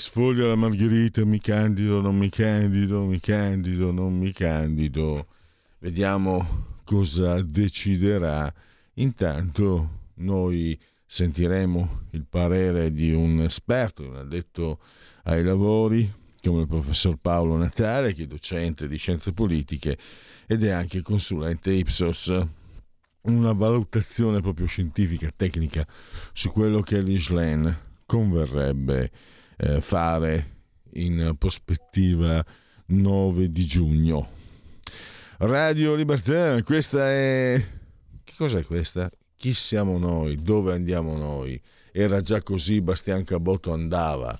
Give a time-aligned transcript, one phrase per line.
[0.00, 5.26] Sfoglia la margherita, mi candido, non mi candido, mi candido, non mi candido.
[5.78, 8.52] Vediamo cosa deciderà.
[8.94, 14.78] Intanto noi sentiremo il parere di un esperto, un addetto
[15.24, 16.10] ai lavori,
[16.42, 19.98] come il professor Paolo Natale, che è docente di scienze politiche
[20.46, 22.32] ed è anche consulente Ipsos.
[23.22, 25.86] Una valutazione proprio scientifica, tecnica
[26.32, 29.10] su quello che l'Islen converrebbe
[29.60, 30.58] eh, fare
[30.94, 32.44] in prospettiva
[32.86, 34.28] 9 di giugno.
[35.38, 37.64] Radio Libertà, questa è...
[38.24, 39.10] Che cos'è questa?
[39.36, 40.36] Chi siamo noi?
[40.36, 41.60] Dove andiamo noi?
[41.92, 44.38] Era già così, Bastian Cabotto andava.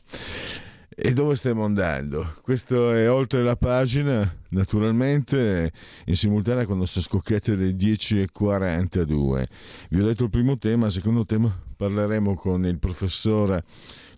[0.88, 2.36] E dove stiamo andando?
[2.42, 5.72] Questo è oltre la pagina, naturalmente
[6.06, 9.44] in simultanea quando sono scocchiate le 10.42.
[9.90, 13.64] Vi ho detto il primo tema, il secondo tema parleremo con il professore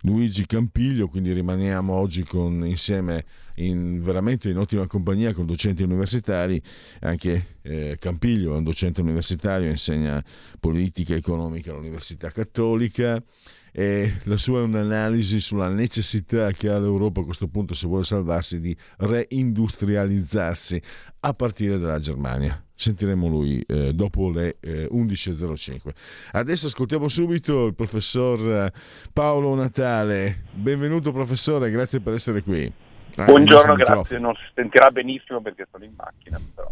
[0.01, 3.25] Luigi Campiglio, quindi rimaniamo oggi con, insieme
[3.55, 6.61] in, veramente in ottima compagnia con docenti universitari,
[7.01, 10.23] anche eh, Campiglio è un docente universitario, insegna
[10.59, 13.23] politica economica all'Università Cattolica
[13.75, 18.03] e la sua è un'analisi sulla necessità che ha l'Europa a questo punto, se vuole
[18.03, 18.75] salvarsi, di
[20.23, 20.81] reindustrializzarsi
[21.21, 25.89] a partire dalla Germania sentiremo lui eh, dopo le eh, 11.05.
[26.31, 28.73] Adesso ascoltiamo subito il professor eh,
[29.13, 30.43] Paolo Natale.
[30.51, 32.69] Benvenuto professore, grazie per essere qui.
[33.15, 34.17] Ah, Buongiorno, grazie.
[34.17, 36.41] Non si sentirà benissimo perché sono in macchina.
[36.53, 36.71] Però.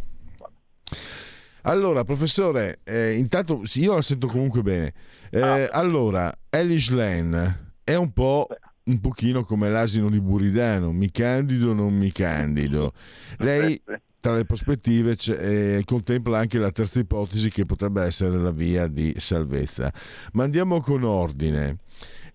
[1.62, 4.94] Allora, professore, eh, intanto sì, io la sento comunque bene.
[5.30, 5.68] Eh, ah.
[5.68, 8.48] Allora, Elish Lane è un po'
[8.91, 12.94] un pochino come l'asino di Buridano, mi candido o non mi candido.
[13.38, 13.81] Lei
[14.19, 19.16] tra le prospettive eh, contempla anche la terza ipotesi che potrebbe essere la via di
[19.18, 19.91] salvezza.
[20.34, 21.78] Ma andiamo con ordine.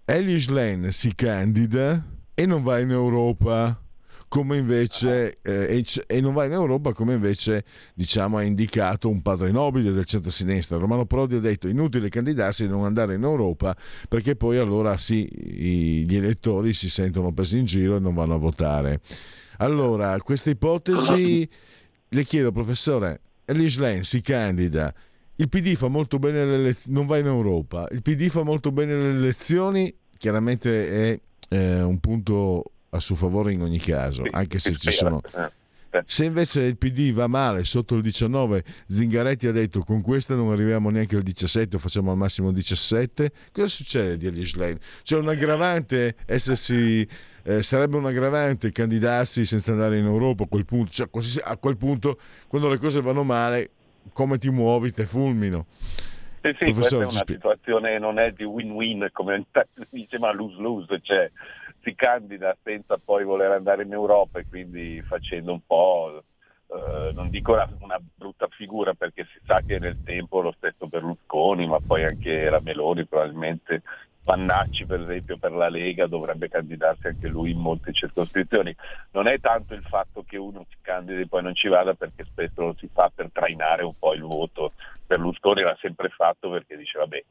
[0.04, 3.80] Elish Lane si candida e non va in Europa
[4.28, 7.64] come invece eh, e, non va in Europa come invece
[7.94, 10.78] diciamo ha indicato un padre nobile del centro-sinistra.
[10.78, 13.76] Romano Prodi ha detto inutile candidarsi e non andare in Europa
[14.08, 18.38] perché poi allora sì gli elettori si sentono presi in giro e non vanno a
[18.38, 19.00] votare.
[19.58, 21.48] Allora questa ipotesi
[22.08, 24.94] le chiedo, professore, l'Islen si candida,
[25.36, 28.72] il PD fa molto bene le elezioni, non va in Europa, il PD fa molto
[28.72, 34.30] bene le elezioni, chiaramente è eh, un punto a suo favore in ogni caso, sì,
[34.32, 35.20] anche se ci sono...
[35.34, 35.50] Eh,
[36.04, 40.52] se invece il PD va male sotto il 19, Zingaretti ha detto con questa non
[40.52, 44.56] arriviamo neanche al 17, facciamo al massimo il 17, cosa succede di Elish
[45.02, 47.08] C'è un aggravante essersi
[47.46, 51.08] eh, sarebbe un aggravante candidarsi senza andare in Europa a quel punto, cioè,
[51.44, 52.18] a quel punto
[52.48, 53.70] quando le cose vanno male
[54.12, 55.66] come ti muovi te fulmino.
[56.42, 59.46] Sì, sì, questa è una situazione, non è di win-win come
[59.90, 61.30] dice ma lose-lose, cioè
[61.86, 66.24] si candida senza poi voler andare in Europa e quindi facendo un po',
[66.66, 70.88] eh, non dico una, una, brutta figura perché si sa che nel tempo lo stesso
[70.88, 73.82] Berlusconi, ma poi anche era Meloni probabilmente
[74.24, 78.74] Pannacci per esempio per la Lega dovrebbe candidarsi anche lui in molte circoscrizioni.
[79.12, 82.24] Non è tanto il fatto che uno si candidi e poi non ci vada perché
[82.24, 84.72] spesso lo si fa per trainare un po' il voto.
[85.06, 87.24] Berlusconi l'ha sempre fatto perché diceva vabbè,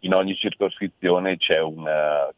[0.00, 2.32] in ogni circoscrizione c'è, una,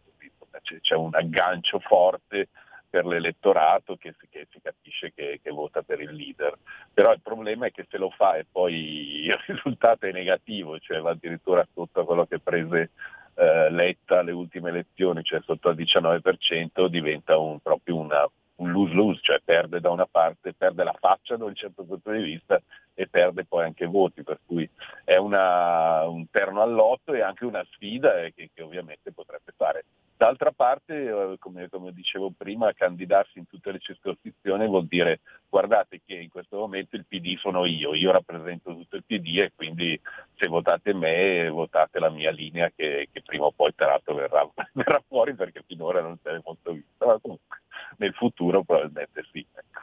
[0.61, 2.49] c'è un aggancio forte
[2.89, 6.57] per l'elettorato che che si capisce che, che, vota per il leader.
[6.93, 11.01] Però il problema è che se lo fa e poi il risultato è negativo, cioè
[11.01, 12.91] va addirittura sotto quello che prese
[13.35, 18.29] eh, Letta alle ultime elezioni, cioè sotto al 19%, diventa un, proprio una,
[18.61, 22.23] un lose-lose, cioè perde da una parte, perde la faccia da un certo punto di
[22.23, 22.61] vista
[22.95, 24.69] e perde poi anche voti, per cui
[25.05, 29.85] è una, un terno all'otto e anche una sfida che, che ovviamente potrebbe fare.
[30.21, 36.03] D'altra parte, eh, come, come, dicevo prima, candidarsi in tutte le circoscrizioni vuol dire guardate
[36.05, 39.99] che in questo momento il PD sono io, io rappresento tutto il PD e quindi
[40.35, 45.03] se votate me votate la mia linea che, che prima o poi peraltro verrà, verrà,
[45.09, 47.63] fuori perché finora non si è molto vista, ma comunque
[47.99, 49.45] nel futuro probabilmente sì.
[49.53, 49.81] Ecco.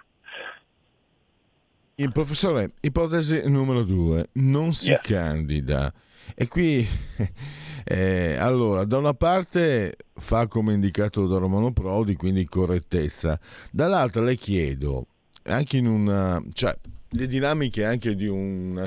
[1.95, 4.99] Il professore, ipotesi numero due, non si yeah.
[4.99, 5.91] candida.
[6.35, 6.85] E qui,
[7.83, 13.39] eh, allora, da una parte fa come indicato da Romano Prodi, quindi correttezza,
[13.71, 15.07] dall'altra le chiedo,
[15.43, 16.39] anche in una...
[16.53, 16.77] Cioè,
[17.11, 18.29] le dinamiche anche di,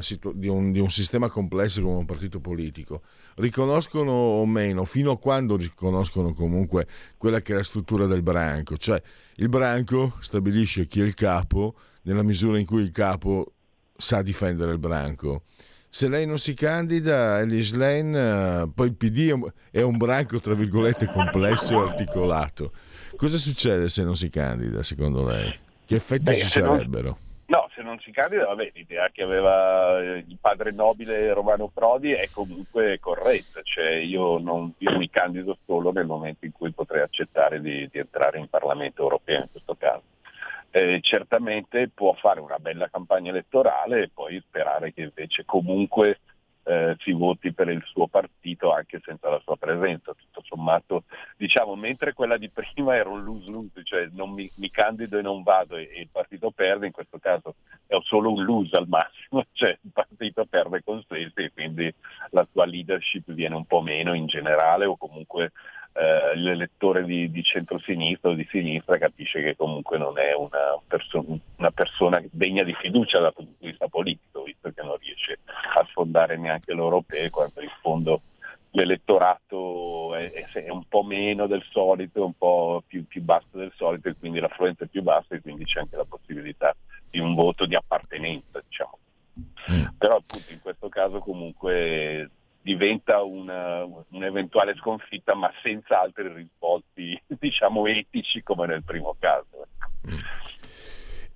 [0.01, 3.01] situ- di, un, di, un, sistema complesso come un partito politico
[3.41, 8.77] riconoscono o meno, fino a quando riconoscono comunque quella che è la struttura del branco,
[8.77, 9.01] cioè
[9.37, 13.53] il branco stabilisce chi è il capo nella misura in cui il capo
[13.97, 15.43] sa difendere il branco.
[15.93, 19.37] Se lei non si candida, Elis Lane, uh, poi il PD
[19.73, 22.73] è un branco, tra virgolette, complesso e articolato.
[23.17, 25.53] Cosa succede se non si candida, secondo lei?
[25.85, 27.09] Che effetti Beh, ci sarebbero?
[27.09, 31.69] Non, no, se non si candida, vabbè, l'idea che aveva eh, il padre nobile Romano
[31.69, 33.61] Prodi è comunque corretta.
[33.63, 37.99] Cioè, io, non, io mi candido solo nel momento in cui potrei accettare di, di
[37.99, 40.03] entrare in Parlamento europeo, in questo caso
[40.71, 46.21] eh, certamente può fare una bella campagna elettorale e poi sperare che invece comunque
[46.71, 50.15] eh, si voti per il suo partito anche senza la sua presenza.
[50.15, 51.03] Tutto sommato,
[51.37, 55.43] diciamo, mentre quella di prima era un lose-lose, cioè non mi, mi candido e non
[55.43, 57.57] vado e, e, il partito perde, in questo caso
[57.87, 61.93] è solo un lose al massimo, cioè il partito perde consensi e quindi
[62.31, 65.51] la sua leadership viene un po' meno in generale o comunque
[65.93, 71.25] eh, l'elettore di, di centrosinistra o di sinistra capisce che comunque non è una, perso-
[71.57, 74.30] una, persona degna di fiducia dal punto di vista politico,
[75.79, 78.23] a sfondare neanche l'europeo, quando in fondo
[78.73, 84.09] l'elettorato è, è, un po' meno del solito, un po' più, più basso del solito
[84.09, 86.75] e quindi l'affluenza è più bassa e quindi c'è anche la possibilità
[87.11, 88.63] di un voto di appartenenza.
[88.67, 88.99] Diciamo.
[89.71, 89.85] Mm.
[89.99, 92.31] Però appunto in questo caso comunque
[92.63, 99.67] diventa una, un'eventuale sconfitta ma senza altri risvolti diciamo etici come nel primo caso.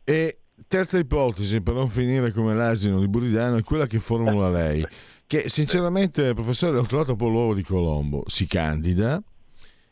[0.05, 4.87] E terza ipotesi, per non finire come l'asino di Buridano, è quella che formula lei,
[5.27, 9.23] che sinceramente, professore, l'ho trovato un po' l'uovo di Colombo, si candida,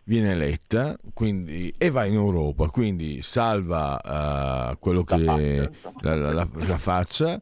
[0.05, 5.37] viene eletta quindi, e va in Europa, quindi salva uh, quello che la,
[6.01, 7.41] la, la, la faccia.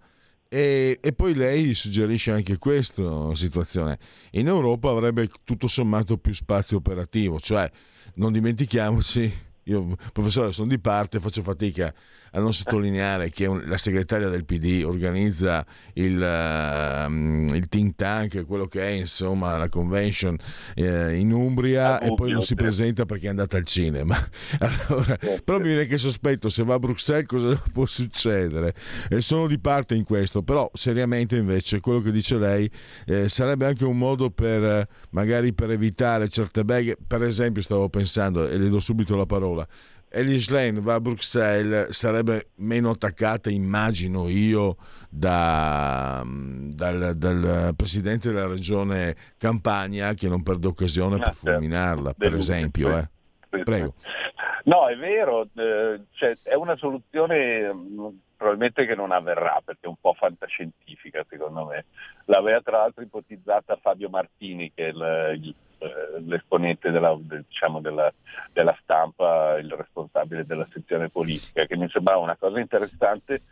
[0.53, 3.99] E, e, poi lei suggerisce anche questa situazione.
[4.33, 7.71] In Europa avrebbe tutto sommato più spazio operativo, cioè
[8.15, 9.33] non dimentichiamoci,
[9.65, 11.95] io professore sono di parte, faccio fatica
[12.33, 18.67] a non sottolineare che la segretaria del PD organizza il, uh, il think tank, quello
[18.67, 20.37] che è insomma la convention
[20.77, 24.19] uh, in Umbria ah, e poi non si presenta perché è andata al cinema.
[24.61, 28.75] Allora, però mi viene che sospetto se va a Bruxelles cosa può succedere.
[29.09, 32.71] E sono di parte in questo, però seriamente invece quello che dice lei
[33.07, 38.47] eh, sarebbe anche un modo per magari per evitare certe beghe, per esempio stavo pensando
[38.49, 39.67] e le do subito la parola
[40.13, 44.77] Elish Lane va a Bruxelles sarebbe meno attaccata, immagino io,
[45.09, 51.51] da, dal, dal, presidente della regione Campania che non perde occasione per ah, certo.
[51.51, 52.97] fulminarla, per esempio.
[52.99, 53.09] Eh.
[53.63, 53.95] Prego.
[54.65, 59.89] No, è vero, eh, cioè, è una soluzione mm, probabilmente che non avverrà perché è
[59.89, 61.87] un po' fantascientifica secondo me.
[62.27, 68.13] L'aveva tra l'altro ipotizzata Fabio Martini che è il, il eh, l'esponente della, diciamo della,
[68.53, 73.43] della, stampa, il responsabile della sezione politica, che mi sembrava una cosa interessante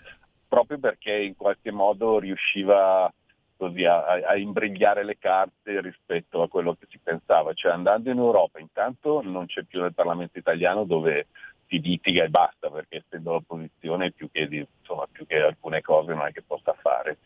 [0.47, 3.12] proprio perché in qualche modo riusciva
[3.57, 7.52] così a, a, imbrigliare le carte rispetto a quello che si pensava.
[7.52, 11.26] Cioè andando in Europa intanto non c'è più nel Parlamento italiano dove
[11.67, 14.49] si litiga e basta, perché essendo l'opposizione più che,
[14.81, 17.19] insomma, più che alcune cose non è che possa fare.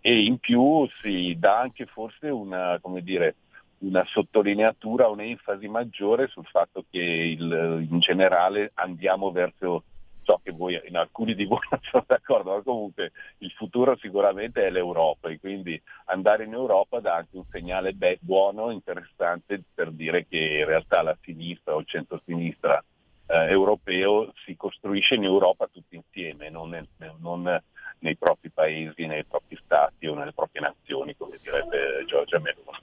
[0.00, 3.36] E in più si dà anche forse una, come dire,
[3.80, 9.84] una sottolineatura, un'enfasi maggiore sul fatto che il, in generale andiamo verso,
[10.22, 14.66] so che voi, in alcuni di voi non sono d'accordo, ma comunque il futuro sicuramente
[14.66, 19.90] è l'Europa e quindi andare in Europa dà anche un segnale be- buono, interessante per
[19.92, 22.82] dire che in realtà la sinistra o il centro-sinistra
[23.26, 26.86] eh, europeo si costruisce in Europa tutti insieme, non,
[27.20, 27.62] non
[28.00, 32.78] nei propri paesi, nei propri stati o nelle proprie nazioni, come direbbe Giorgia Meloni.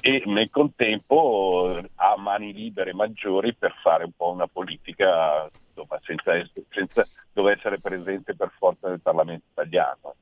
[0.00, 6.34] E nel contempo ha mani libere maggiori per fare un po' una politica insomma, senza,
[6.34, 10.14] essere, senza dover essere presente per forza nel Parlamento italiano.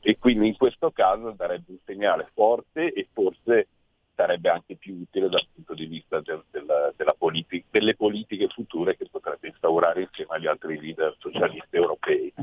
[0.00, 3.68] E quindi in questo caso darebbe un segnale forte e forse
[4.18, 8.96] sarebbe anche più utile dal punto di vista del, del, della politica, delle politiche future
[8.96, 12.34] che potrebbe instaurare insieme agli altri leader socialisti europei.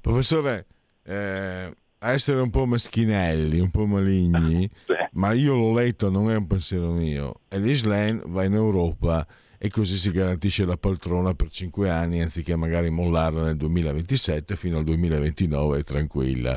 [0.00, 0.66] Professore,
[1.04, 4.94] eh, a essere un po' meschinelli, un po' maligni, sì.
[5.12, 7.42] ma io l'ho letto, non è un pensiero mio.
[7.46, 9.24] Elish Lane va in Europa
[9.58, 14.78] e così si garantisce la poltrona per cinque anni anziché magari mollarla nel 2027 fino
[14.78, 16.56] al 2029 tranquilla.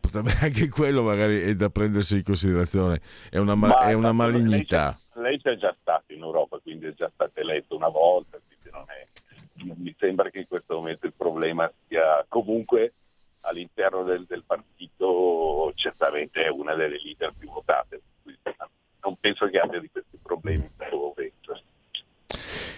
[0.00, 3.00] Potrebbe anche quello magari è da prendersi in considerazione,
[3.30, 4.98] è una, ma, è una malignità.
[5.14, 8.70] Lei, lei c'è già stato in Europa, quindi è già stato eletto una volta, quindi
[8.72, 12.94] non, è, mi sembra che in questo momento il problema sia comunque
[13.40, 18.00] all'interno del, del partito certamente è una delle leader più votate,
[19.02, 21.62] non penso che abbia di questi problemi in questo momento.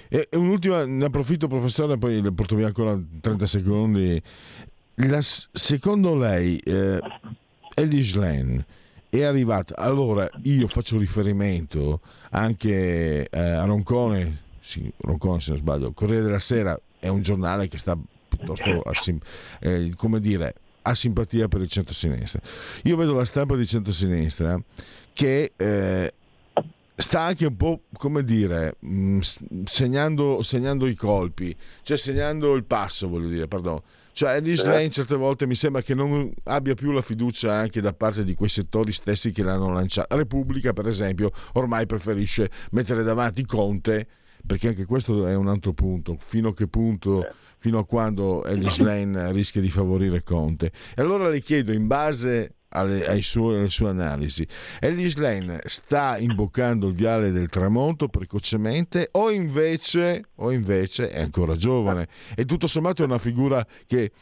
[0.08, 4.22] E un'ultima, ne approfitto professore, poi le porto via ancora 30 secondi.
[4.94, 6.98] La, secondo lei eh,
[7.74, 8.66] Eddie Lane
[9.08, 15.92] è arrivata, allora io faccio riferimento anche eh, a Roncone, sì, Roncone se non sbaglio,
[15.92, 18.92] Corriere della Sera è un giornale che sta piuttosto a,
[19.60, 22.40] eh, come dire, ha simpatia per il centro-sinistra.
[22.84, 24.60] Io vedo la stampa di centro-sinistra
[25.12, 26.14] che eh,
[27.00, 29.20] sta anche un po', come dire, mm,
[29.64, 33.82] segnando, segnando, i colpi, cioè segnando il passo, voglio dire, perdono.
[34.12, 37.92] Cioè Alice Lane certe volte mi sembra che non abbia più la fiducia anche da
[37.92, 40.14] parte di quei settori stessi che l'hanno lanciata.
[40.16, 44.06] Repubblica, per esempio, ormai preferisce mettere davanti Conte,
[44.44, 46.16] perché anche questo è un altro punto.
[46.18, 47.24] Fino a che punto,
[47.58, 50.72] fino a quando Alice Lane rischia di favorire Conte.
[50.94, 54.46] E allora le chiedo, in base alle, suoi, alle, sue analisi.
[54.80, 61.56] Ellis Lane sta imboccando il viale del tramonto precocemente o invece, o invece è ancora
[61.56, 64.12] giovane e tutto sommato è una figura che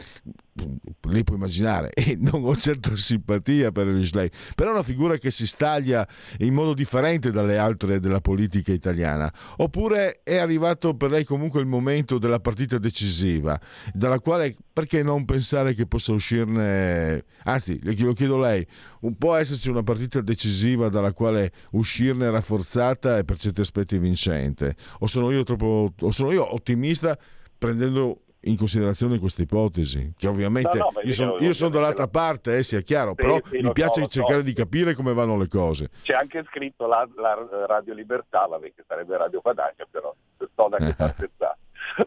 [1.09, 5.17] lei può immaginare, e non ho certo simpatia per Ellis Lane, però è una figura
[5.17, 6.07] che si staglia
[6.38, 9.33] in modo differente dalle altre della politica italiana.
[9.59, 13.59] Oppure è arrivato per lei comunque il momento della partita decisiva,
[13.93, 18.66] dalla quale perché non pensare che possa uscirne, anzi, le chiedo lei,
[19.00, 24.76] un po' esserci una partita decisiva dalla quale uscirne rafforzata e per certi aspetti vincente?
[25.00, 27.16] O sono io troppo, o sono io ottimista
[27.57, 32.11] prendendo in considerazione questa ipotesi, che ovviamente no, no, io, sono, io sono dall'altra la...
[32.11, 34.45] parte, eh, sia chiaro, sì, però sì, mi piace so, cercare so.
[34.45, 35.90] di capire come vanno le cose.
[36.02, 40.76] C'è anche scritto la, la Radio Libertà, vabbè, che sarebbe Radio Padagna, però sto da
[40.78, 41.59] che scherzare.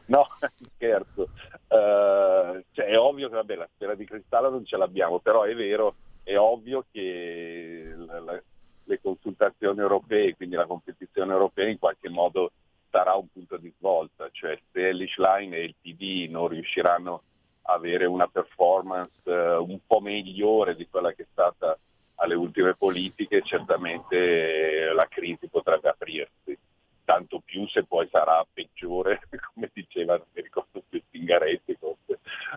[0.05, 0.27] no,
[0.75, 1.29] scherzo.
[1.67, 5.53] Uh, cioè, è ovvio che vabbè, la sfera di cristallo non ce l'abbiamo, però è
[5.53, 8.41] vero, è ovvio che la, la,
[8.83, 12.51] le consultazioni europee, quindi la competizione europea in qualche modo
[12.89, 17.23] sarà un punto di svolta, cioè se Elish Line e il PD non riusciranno
[17.63, 21.77] a avere una performance uh, un po' migliore di quella che è stata
[22.15, 26.57] alle ultime politiche, certamente la crisi potrebbe aprirsi,
[27.03, 29.21] tanto più se poi sarà peggiore,
[29.53, 31.77] come diceva, mi ricordo più Zingaretti,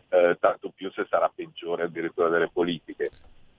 [0.08, 3.10] eh, tanto più se sarà peggiore addirittura delle politiche.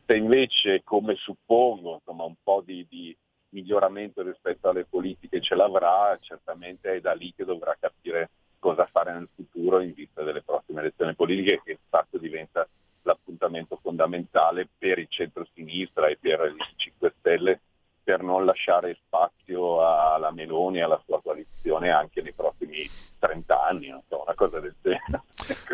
[0.06, 3.16] Se invece, come suppongo, insomma, un po' di, di
[3.50, 9.14] miglioramento rispetto alle politiche ce l'avrà, certamente è da lì che dovrà capire cosa fare
[9.14, 12.68] nel futuro in vista delle prossime elezioni politiche che infatti diventa
[13.04, 17.60] l'appuntamento fondamentale per il centro-sinistra e per i 5 Stelle
[18.06, 23.90] per non lasciare spazio alla Meloni e alla sua coalizione anche nei prossimi 30 anni,
[23.90, 25.24] non so, una cosa del genere.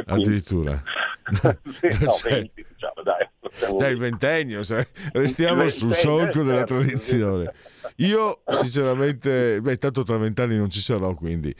[0.05, 0.81] Addirittura.
[1.79, 2.60] sì, no, 20, diciamo,
[3.77, 3.91] dai.
[3.91, 4.61] Il ventennio,
[5.13, 7.53] restiamo il sul solco della certo, tradizione.
[7.97, 11.53] Io sinceramente, beh, tanto tra vent'anni non ci sarò, quindi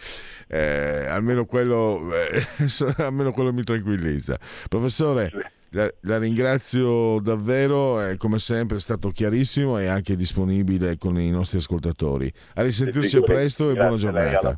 [0.47, 2.45] eh, almeno, quello, eh,
[2.97, 4.39] almeno quello mi tranquillizza.
[4.67, 5.31] Professore,
[5.69, 11.29] la, la, ringrazio davvero, eh, come sempre è stato chiarissimo e anche disponibile con i
[11.29, 12.31] nostri ascoltatori.
[12.55, 14.55] A risentirci a presto e buona giornata.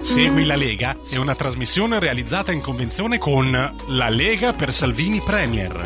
[0.00, 5.82] Segui la Lega è una trasmissione realizzata in convenzione con La Lega per Salvini Premier.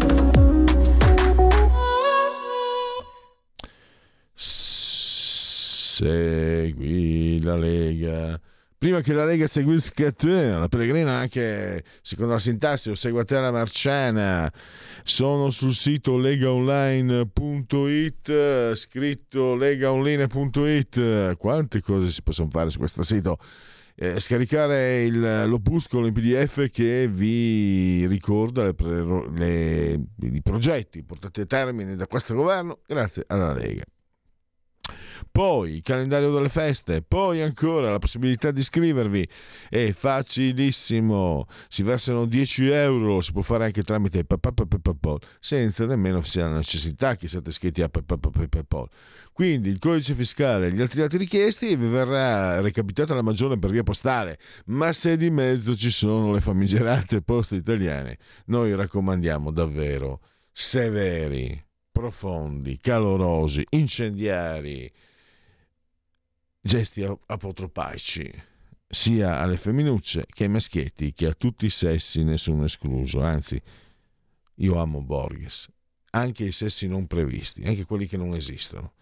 [5.94, 8.40] Segui la Lega.
[8.76, 13.38] Prima che la Lega seguisca te, la Pellegrina anche secondo la sintassi o segua te
[13.38, 14.52] la Marciana
[15.04, 23.38] sono sul sito legaonline.it scritto legaonline.it quante cose si possono fare su questo sito
[23.94, 28.75] eh, scaricare il, l'opuscolo in pdf che vi ricorda le,
[29.32, 33.84] le, i progetti portati a termine da questo governo grazie alla Lega
[35.30, 39.28] poi il calendario delle feste, poi ancora la possibilità di iscrivervi.
[39.68, 46.49] È facilissimo, si versano 10 euro, si può fare anche tramite PayPal, senza nemmeno sia
[46.49, 48.88] la necessità che siate iscritti a PayPal.
[49.33, 53.71] Quindi il codice fiscale e gli altri dati richiesti vi verrà recapitata la maggiore per
[53.71, 60.21] via postale, ma se di mezzo ci sono le famigerate poste italiane, noi raccomandiamo davvero
[60.53, 64.93] severi, profondi, calorosi, incendiari,
[66.61, 68.31] gesti apotropaici,
[68.87, 73.23] sia alle femminucce che ai maschietti, che a tutti i sessi, nessuno escluso.
[73.23, 73.59] Anzi,
[74.57, 75.71] io amo Borges,
[76.11, 78.93] anche i sessi non previsti, anche quelli che non esistono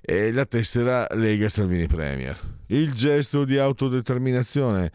[0.00, 2.38] e la tessera Lega Salvini Premier.
[2.66, 4.92] Il gesto di autodeterminazione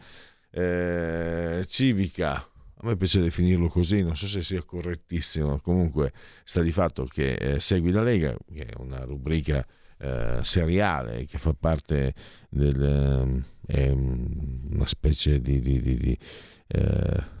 [0.50, 6.12] eh, civica, a me piace definirlo così, non so se sia correttissimo, comunque
[6.44, 9.66] sta di fatto che eh, Segui la Lega, che è una rubrica
[9.98, 12.14] eh, seriale che fa parte
[12.48, 13.44] del...
[13.66, 15.60] Eh, una specie di...
[15.60, 16.18] di, di, di
[16.68, 17.40] eh,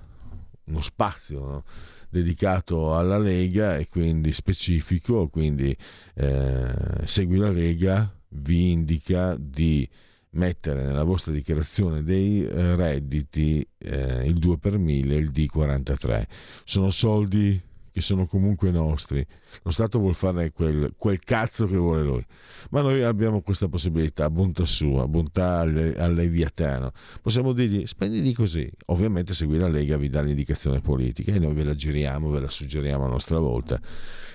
[0.64, 1.64] uno spazio no?
[2.12, 5.74] Dedicato alla Lega e quindi specifico, quindi
[6.14, 9.88] eh, segui la Lega vi indica di
[10.32, 16.24] mettere nella vostra dichiarazione dei eh, redditi eh, il 2 per 1000 e il D43.
[16.64, 17.58] Sono soldi
[17.92, 19.24] che sono comunque nostri.
[19.62, 22.24] Lo Stato vuole fare quel, quel, cazzo che vuole lui,
[22.70, 26.92] ma noi abbiamo questa possibilità, bontà sua, bontà al, al Leviatano.
[27.20, 28.70] Possiamo dirgli spendili così.
[28.86, 32.48] Ovviamente seguire la Lega vi dà l'indicazione politica e noi ve la giriamo, ve la
[32.48, 33.78] suggeriamo a nostra volta.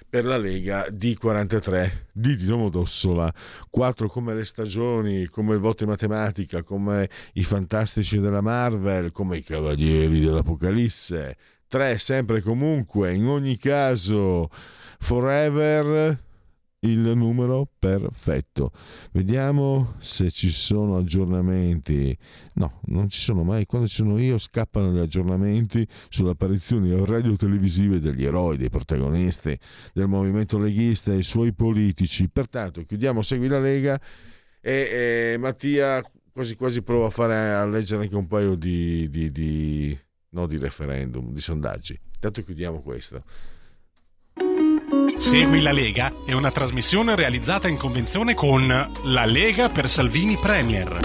[0.09, 3.33] Per la Lega D43 di Dino Dossola,
[3.69, 9.37] 4 come le stagioni, come il voto in matematica, come i fantastici della Marvel, come
[9.37, 11.35] i cavalieri dell'Apocalisse
[11.67, 14.49] 3 sempre comunque, in ogni caso,
[14.99, 16.25] forever
[16.81, 18.71] il numero perfetto.
[19.11, 22.15] Vediamo se ci sono aggiornamenti.
[22.53, 23.65] No, non ci sono mai.
[23.65, 29.57] Quando ci sono io scappano gli aggiornamenti sulle apparizioni radio-televisive degli eroi, dei protagonisti
[29.93, 32.29] del movimento leghista e i suoi politici.
[32.29, 33.99] Pertanto chiudiamo Segui la Lega
[34.61, 39.31] e, e Mattia quasi quasi prova a, fare, a leggere anche un paio di, di,
[39.31, 39.97] di
[40.29, 41.99] no di referendum, di sondaggi.
[42.13, 43.23] Intanto chiudiamo questo.
[45.17, 50.99] Segui la Lega è una trasmissione realizzata in convenzione con La Lega per Salvini Premier.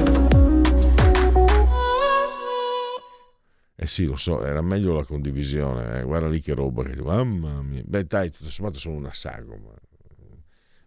[3.74, 6.00] Eh sì, lo so, era meglio la condivisione.
[6.00, 6.02] Eh.
[6.04, 7.82] Guarda lì che roba che mamma mia.
[7.84, 9.72] Beh, dai, tutto sommato sono una sagoma.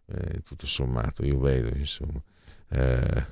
[0.06, 2.22] Eh, tutto sommato, io vedo, insomma.
[2.70, 3.26] Eh,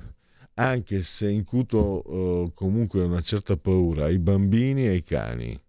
[0.54, 5.60] anche se incuto uh, comunque una certa paura ai bambini e ai cani.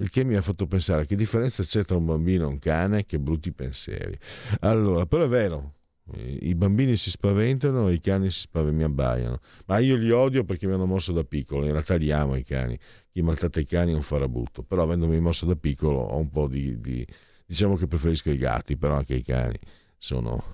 [0.00, 3.04] Il che mi ha fatto pensare che differenza c'è tra un bambino e un cane,
[3.04, 4.16] che brutti pensieri.
[4.60, 5.74] Allora, però è vero,
[6.14, 9.40] i bambini si spaventano e i cani si spaventano, mi abbaiano.
[9.66, 12.44] Ma io li odio perché mi hanno mosso da piccolo, in realtà li amo i
[12.44, 12.78] cani.
[13.10, 16.46] Chi maltratta i cani è un farabutto, però avendomi mosso da piccolo ho un po'
[16.46, 16.80] di...
[16.80, 17.06] di
[17.48, 19.58] diciamo che preferisco i gatti, però anche i cani
[19.96, 20.44] sono,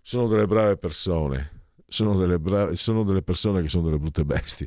[0.00, 1.63] sono delle brave persone
[1.94, 4.66] sono delle, bra- sono delle persone che sono delle brutte bestie.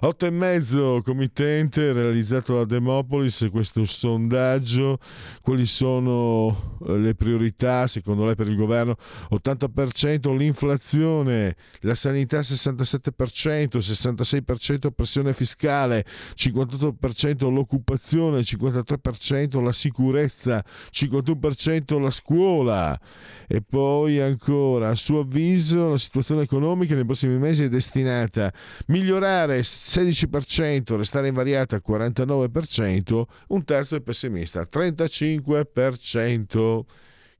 [0.00, 4.98] 8 e mezzo committente realizzato da Demopolis, questo sondaggio,
[5.40, 8.96] quali sono eh, le priorità secondo lei per il governo?
[9.30, 16.04] 80% l'inflazione, la sanità 67%, 66% pressione fiscale,
[16.36, 20.62] 58% l'occupazione, 53% la sicurezza,
[20.92, 23.00] 51% la scuola
[23.48, 28.46] e poi ancora a suo avviso la situazione economica economica nei prossimi mesi è destinata
[28.46, 28.52] a
[28.86, 36.80] migliorare 16%, restare invariata al 49%, un terzo è pessimista, 35%.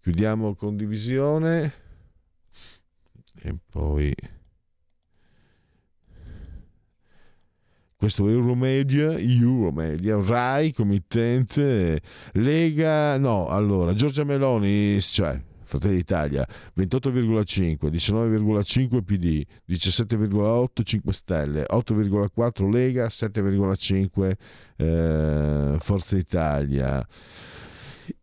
[0.01, 1.73] Chiudiamo condivisione
[3.43, 4.15] e poi
[7.97, 12.01] questo è Euromedia, Euromedia, RAI, committente,
[12.35, 22.71] Lega, no, allora, Giorgia Meloni, cioè Fratelli d'Italia 28,5, 19,5 PD, 17,8 5 Stelle, 8,4
[22.71, 24.33] Lega, 7,5
[24.77, 27.07] eh, Forza Italia.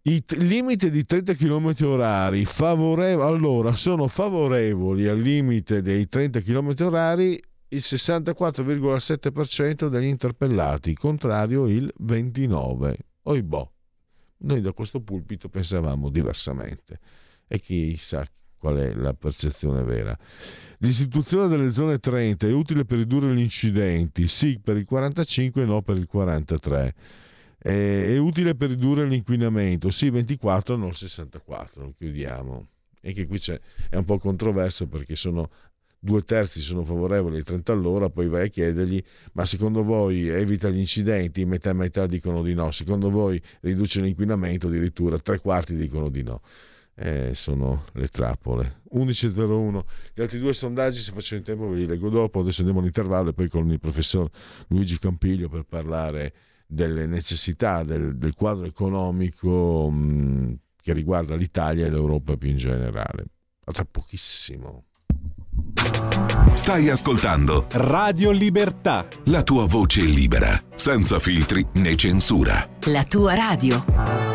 [0.04, 6.40] I t- limite di 30 km orari favorevoli, allora sono favorevoli al limite dei 30
[6.40, 7.34] km orari
[7.68, 12.96] il 64,7% degli interpellati, contrario il 29%.
[13.24, 13.70] Oibò,
[14.38, 17.00] noi da questo pulpito pensavamo diversamente
[17.54, 18.26] e chissà
[18.58, 20.18] qual è la percezione vera.
[20.80, 25.84] L'istituzione delle zone 30 è utile per ridurre gli incidenti, sì per il 45 no
[25.84, 26.96] per il 43.
[27.60, 32.68] È utile per ridurre l'inquinamento, sì 24 no 64, chiudiamo.
[33.02, 33.40] E anche qui
[33.90, 35.52] è un po' controverso perché sono
[36.00, 39.02] due terzi sono favorevoli ai 30 all'ora, poi vai a chiedergli,
[39.34, 41.46] ma secondo voi evita gli incidenti?
[41.46, 44.68] Metà e metà dicono di no, secondo voi riduce l'inquinamento?
[44.68, 46.42] Addirittura tre quarti dicono di no.
[46.96, 48.82] Eh, sono le trappole.
[48.94, 49.82] 11.01.
[50.14, 52.42] Gli altri due sondaggi, se faccio in tempo, ve li leggo dopo.
[52.42, 54.30] Adesso andiamo all'intervallo e poi con il professor
[54.68, 56.34] Luigi Campiglio per parlare
[56.68, 63.26] delle necessità del, del quadro economico mh, che riguarda l'Italia e l'Europa più in generale.
[63.66, 64.86] A tra pochissimo.
[66.54, 69.08] Stai ascoltando Radio Libertà.
[69.26, 72.68] La tua voce libera, senza filtri né censura.
[72.86, 74.33] La tua radio.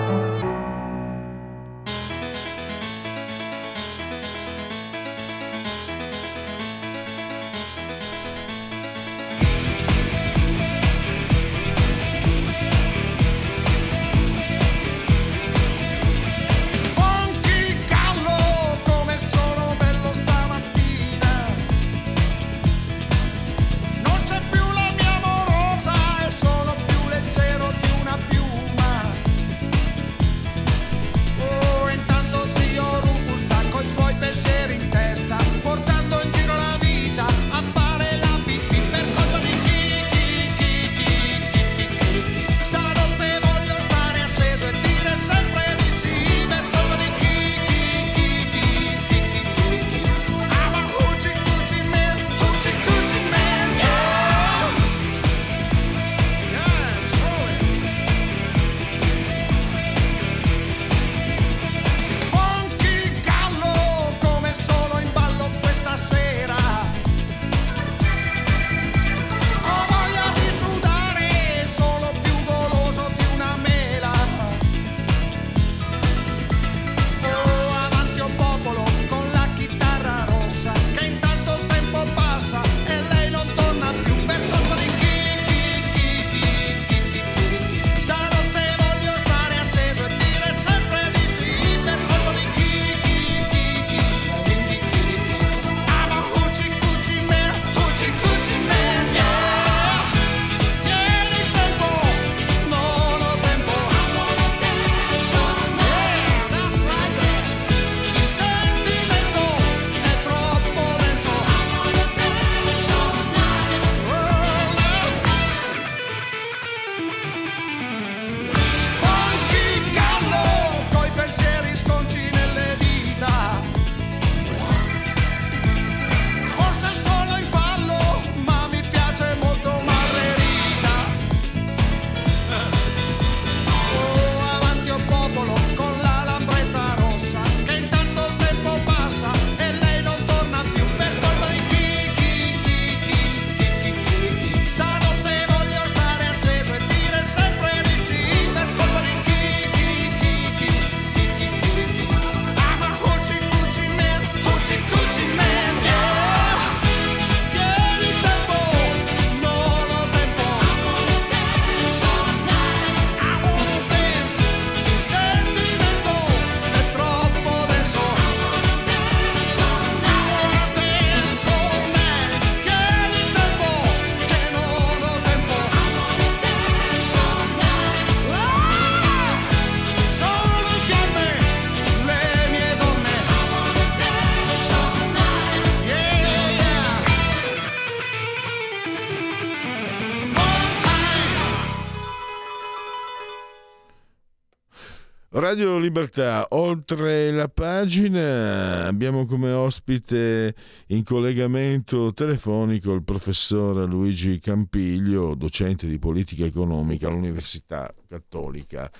[195.41, 200.53] Radio Libertà, oltre la pagina abbiamo come ospite
[200.89, 208.91] in collegamento telefonico il professor Luigi Campiglio, docente di politica economica all'Università Cattolica.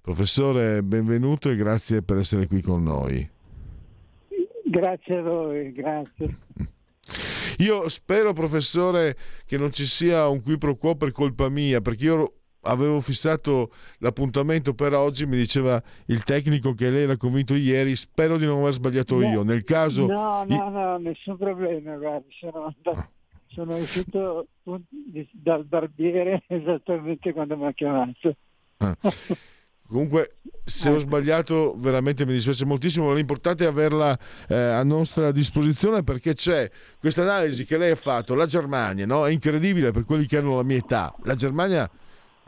[0.00, 3.28] Professore, benvenuto e grazie per essere qui con noi.
[4.66, 6.38] Grazie a voi, grazie.
[7.58, 12.04] Io spero, professore, che non ci sia un qui pro quo per colpa mia, perché
[12.04, 17.96] io avevo fissato l'appuntamento per oggi, mi diceva il tecnico che lei era convinto ieri,
[17.96, 19.42] spero di non aver sbagliato no, io.
[19.42, 20.06] Nel caso...
[20.06, 23.08] No, no, no, nessun problema, guardi, sono, ah.
[23.46, 24.48] sono uscito
[25.32, 28.36] dal barbiere esattamente quando mi ha chiamato.
[28.78, 28.96] Ah.
[29.88, 31.00] Comunque, se ho ecco.
[31.00, 33.14] sbagliato, veramente mi dispiace moltissimo.
[33.14, 38.34] L'importante è averla eh, a nostra disposizione perché c'è questa analisi che lei ha fatto.
[38.34, 39.26] La Germania no?
[39.26, 41.14] è incredibile per quelli che hanno la mia età.
[41.22, 41.90] La Germania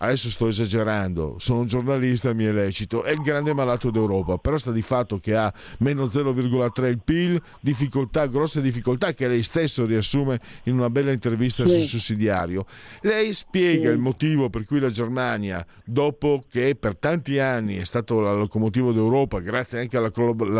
[0.02, 4.56] adesso sto esagerando, sono un giornalista, mi è lecito, è il grande malato d'Europa, però
[4.56, 9.84] sta di fatto che ha meno 0,3 il PIL, difficoltà, grosse difficoltà che lei stesso
[9.84, 11.72] riassume in una bella intervista sì.
[11.72, 12.64] sul sussidiario.
[13.02, 13.94] Lei spiega sì.
[13.94, 18.92] il motivo per cui la Germania, dopo che per tanti anni è stato la locomotiva
[18.92, 20.10] d'Europa, grazie anche alla,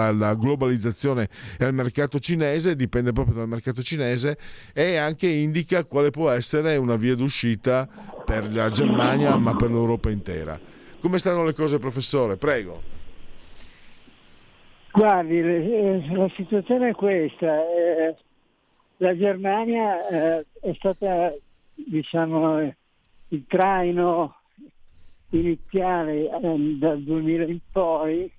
[0.06, 4.36] alla globalizzazione e al mercato cinese, dipende proprio dal mercato cinese,
[4.74, 7.88] e anche indica quale può essere una via d'uscita
[8.24, 10.58] per la Germania ma per l'Europa intera.
[11.00, 12.36] Come stanno le cose professore?
[12.36, 12.82] Prego.
[14.92, 17.60] Guardi, eh, la situazione è questa.
[17.62, 18.16] Eh,
[18.98, 21.32] la Germania eh, è stata
[21.74, 22.60] diciamo,
[23.28, 24.34] il traino
[25.30, 26.28] iniziale
[26.78, 28.30] dal 2000 in poi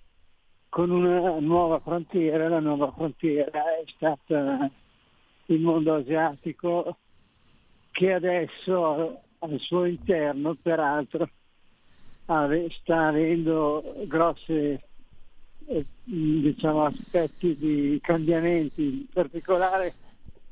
[0.70, 4.70] con una nuova frontiera, la nuova frontiera è stata
[5.48, 6.98] il mondo asiatico
[7.92, 11.30] che adesso al suo interno peraltro
[12.26, 14.80] sta avendo grossi
[15.66, 19.94] eh, diciamo, aspetti di cambiamenti, in particolare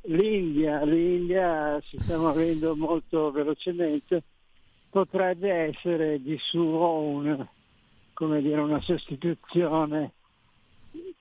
[0.03, 4.23] l'India, l'India si sta muovendo molto velocemente,
[4.89, 7.47] potrebbe essere di suo un,
[8.41, 10.13] dire, una sostituzione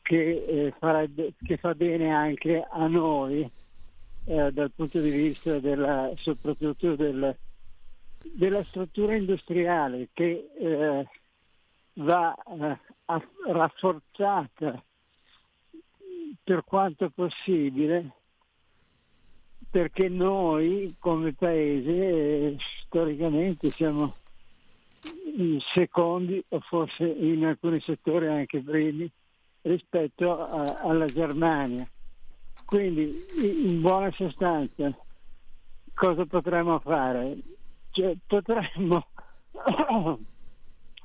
[0.03, 3.49] che, eh, farebbe, che fa bene anche a noi
[4.25, 7.37] eh, dal punto di vista della, soprattutto del,
[8.35, 11.09] della struttura industriale che eh,
[11.95, 12.79] va eh,
[13.47, 14.83] rafforzata
[16.45, 18.13] per quanto possibile
[19.71, 24.15] perché noi come paese eh, storicamente siamo
[25.75, 29.11] secondi o forse in alcuni settori anche primi
[29.63, 31.89] rispetto a, alla Germania.
[32.65, 34.93] Quindi in buona sostanza
[35.95, 37.39] cosa potremmo fare?
[37.99, 39.09] Cioè, potremmo,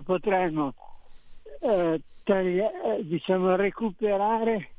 [0.06, 0.76] potremmo
[1.60, 4.70] eh, taglia, eh, diciamo, recuperare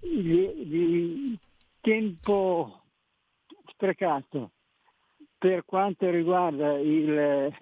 [0.00, 1.38] il
[1.82, 2.84] tempo
[3.66, 4.52] sprecato
[5.36, 7.54] per quanto riguarda il,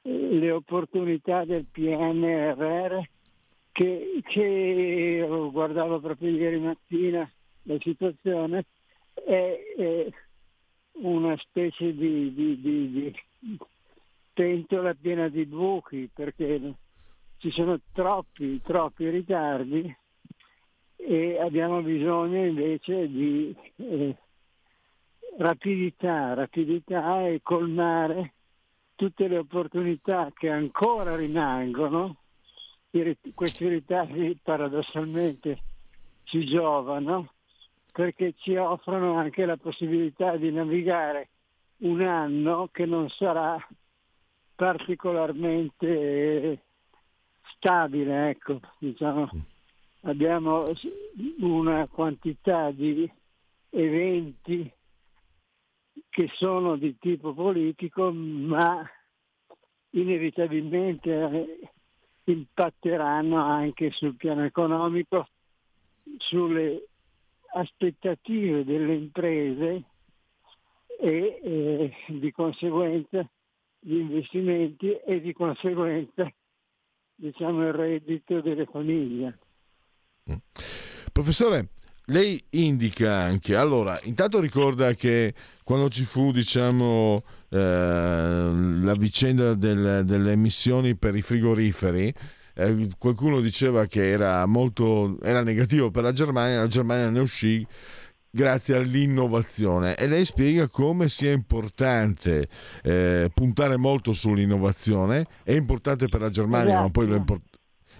[0.00, 2.98] le opportunità del PNRR
[3.72, 7.30] che, che guardavo proprio ieri mattina
[7.64, 8.64] la situazione
[9.12, 10.08] è, è
[11.00, 13.58] una specie di, di, di, di,
[14.32, 16.74] pentola piena di buchi perché
[17.38, 19.96] ci sono troppi, troppi ritardi
[20.96, 24.16] e abbiamo bisogno invece di eh,
[25.38, 28.34] rapidità, rapidità e colmare
[28.94, 32.16] tutte le opportunità che ancora rimangono.
[33.34, 35.62] Questi ritardi paradossalmente
[36.24, 37.32] ci giovano
[38.00, 41.28] perché ci offrono anche la possibilità di navigare
[41.80, 43.62] un anno che non sarà
[44.54, 46.62] particolarmente
[47.42, 49.28] stabile, ecco, diciamo.
[50.04, 50.72] abbiamo
[51.40, 53.06] una quantità di
[53.68, 54.72] eventi
[56.08, 58.82] che sono di tipo politico, ma
[59.90, 61.68] inevitabilmente
[62.24, 65.28] impatteranno anche sul piano economico,
[66.16, 66.84] sulle
[67.52, 69.84] aspettative delle imprese
[71.00, 73.28] e eh, di conseguenza
[73.78, 76.30] gli investimenti e di conseguenza
[77.14, 79.38] diciamo, il reddito delle famiglie.
[80.30, 80.36] Mm.
[81.12, 81.70] Professore,
[82.06, 85.34] lei indica anche, allora, intanto ricorda che
[85.64, 92.12] quando ci fu, diciamo, eh, la vicenda del, delle emissioni per i frigoriferi,
[92.54, 97.66] eh, qualcuno diceva che era molto era negativo per la Germania, la Germania ne uscì
[98.30, 102.48] grazie all'innovazione e lei spiega come sia importante
[102.82, 106.82] eh, puntare molto sull'innovazione, è importante per la Germania, esatto.
[106.82, 107.40] ma poi lo, esatto.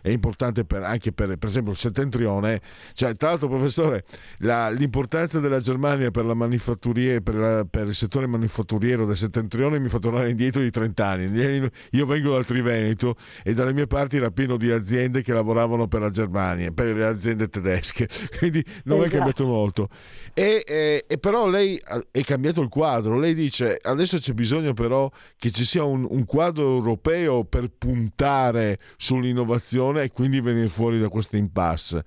[0.02, 2.60] È importante per, anche per, per esempio il settentrione.
[2.92, 4.04] Cioè, tra l'altro, professore,
[4.38, 9.88] la, l'importanza della Germania per, la per, la, per, il settore manifatturiero del settentrione mi
[9.88, 11.70] fa tornare indietro di 30 anni.
[11.92, 16.00] Io vengo dal Triveneto e dalle mie parti era pieno di aziende che lavoravano per
[16.00, 18.08] la Germania, per le aziende tedesche,
[18.38, 19.14] quindi non esatto.
[19.14, 19.88] è cambiato molto.
[20.32, 25.10] E, e, e, però lei è cambiato il quadro, lei dice adesso c'è bisogno però
[25.36, 30.98] che ci sia un, un quadro europeo per puntare sull'innovazione soluzione e quindi venire fuori
[30.98, 32.04] da questo impasse.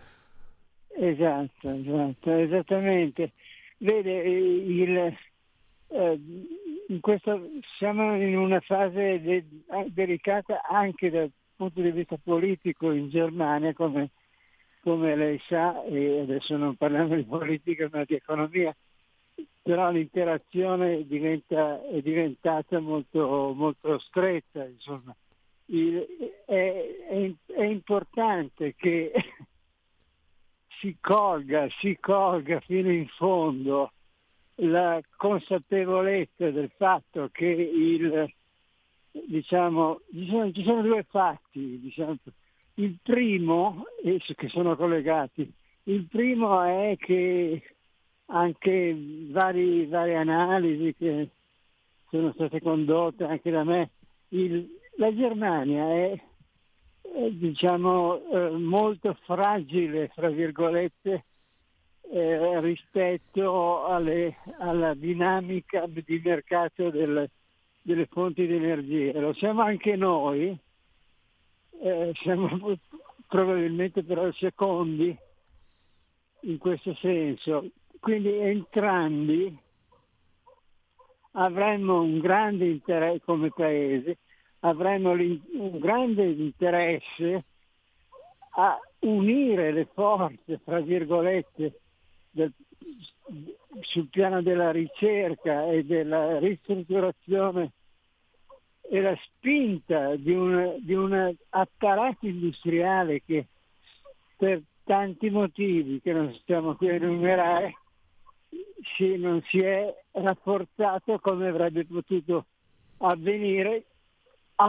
[0.95, 3.31] Esatto, esatto, esattamente.
[3.77, 5.17] Vede, il,
[5.87, 6.19] eh,
[6.87, 9.45] in questo, siamo in una fase de,
[9.87, 14.11] delicata anche dal punto di vista politico in Germania, come,
[14.81, 18.73] come lei sa, e adesso non parliamo di politica ma di economia,
[19.61, 24.63] però l'interazione diventa, è diventata molto, molto stretta.
[24.65, 25.15] Insomma.
[25.73, 26.05] Il,
[26.45, 29.12] è, è, è importante che
[30.79, 33.91] si colga, si colga fino in fondo
[34.55, 38.31] la consapevolezza del fatto che il,
[39.12, 42.17] diciamo, ci sono, ci sono due fatti, diciamo.
[42.75, 45.51] il primo, che sono collegati,
[45.86, 47.63] il primo è che
[48.27, 48.95] anche
[49.31, 51.29] vari, varie analisi che
[52.09, 53.89] sono state condotte anche da me,
[54.29, 56.23] il, la Germania è,
[57.01, 61.25] è diciamo, eh, molto fragile, fra virgolette,
[62.12, 67.29] eh, rispetto alle, alla dinamica di mercato del,
[67.82, 69.19] delle fonti di energia.
[69.19, 70.58] Lo siamo anche noi,
[71.82, 72.77] eh, siamo
[73.27, 75.15] probabilmente però secondi
[76.41, 77.69] in questo senso.
[77.99, 79.58] Quindi entrambi
[81.32, 84.17] avremmo un grande interesse come paese,
[84.63, 87.43] avremmo un grande interesse
[88.56, 91.80] a unire le forze, fra virgolette,
[92.32, 92.52] del,
[93.82, 97.71] sul piano della ricerca e della ristrutturazione
[98.82, 103.47] e la spinta di un, di un apparato industriale che
[104.38, 107.78] per tanti motivi che non stiamo qui a enumerare
[108.95, 112.45] si, non si è rafforzato come avrebbe potuto
[112.97, 113.86] avvenire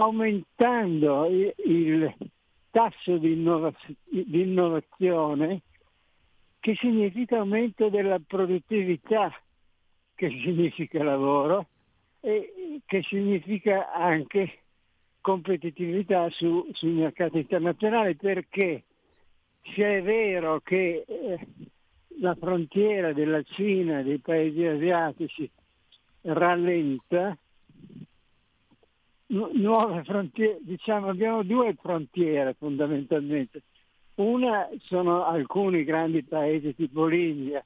[0.02, 2.14] aumentando il,
[2.70, 5.62] tasso di, innovaz- di innovazione
[6.60, 9.30] che significa aumento della produttività,
[10.14, 11.68] che significa lavoro
[12.20, 14.60] e che significa anche
[15.20, 18.84] competitività su, sul mercato internazionale perché
[19.74, 21.46] se è vero che eh,
[22.20, 25.50] la frontiera della Cina e dei paesi asiatici
[26.22, 27.36] rallenta,
[29.52, 33.62] nuove frontiere, diciamo abbiamo due frontiere fondamentalmente,
[34.16, 37.64] una sono alcuni grandi paesi tipo l'India,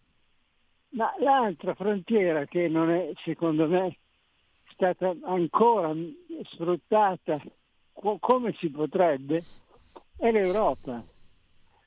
[0.90, 3.98] ma l'altra frontiera che non è, secondo me,
[4.72, 5.94] stata ancora
[6.44, 7.40] sfruttata
[7.92, 9.44] co- come si potrebbe,
[10.16, 11.04] è l'Europa.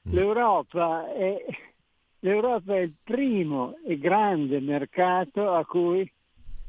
[0.07, 0.13] Mm.
[0.13, 1.43] L'Europa è,
[2.23, 6.09] L'Europa è il primo e grande mercato a cui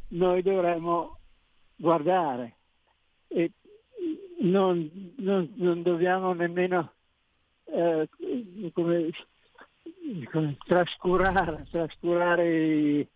[0.08, 1.18] noi dovremmo
[1.76, 2.56] guardare
[3.34, 3.50] e
[4.40, 6.92] non, non, non dobbiamo nemmeno
[7.64, 8.08] eh,
[8.72, 9.10] come,
[10.30, 13.08] come trascurare, trascurare i,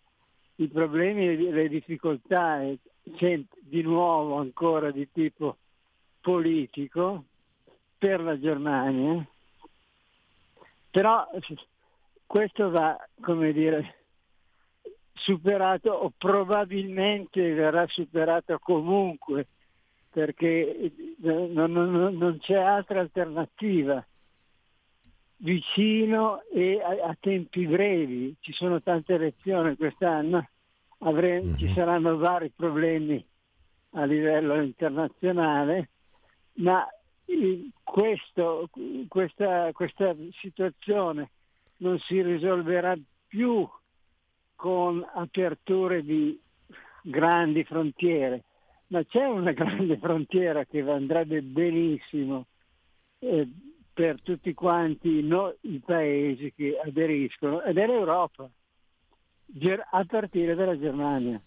[0.57, 2.63] i, problemi e le difficoltà,
[3.03, 5.57] di nuovo ancora di tipo
[6.21, 7.25] politico
[7.99, 9.27] per la Germania,
[10.91, 11.29] però
[12.27, 13.95] questo va, come dire,
[15.13, 19.47] superato o probabilmente verrà superato comunque
[20.17, 24.03] perché non, non, non c'è altra alternativa
[25.41, 28.35] vicino e a, a, tempi brevi.
[28.41, 30.49] Ci sono tante elezioni quest'anno,
[31.01, 31.57] Avremo, mm-hmm.
[31.59, 31.75] ci mhm.
[31.75, 33.23] saranno vari problemi
[33.91, 35.91] a livello internazionale,
[36.55, 36.89] ma
[37.83, 38.71] questo,
[39.09, 41.33] questa, questa situazione
[41.79, 43.69] non si risolverà più
[44.55, 46.41] con aperture di
[47.03, 48.45] grandi frontiere,
[48.89, 52.47] ma c'è una grande frontiera che andrebbe benissimo
[53.19, 53.49] eh,
[53.93, 58.49] per tutti quanti no, i paesi che aderiscono ed è l'Europa,
[59.91, 61.41] a partire dalla Germania.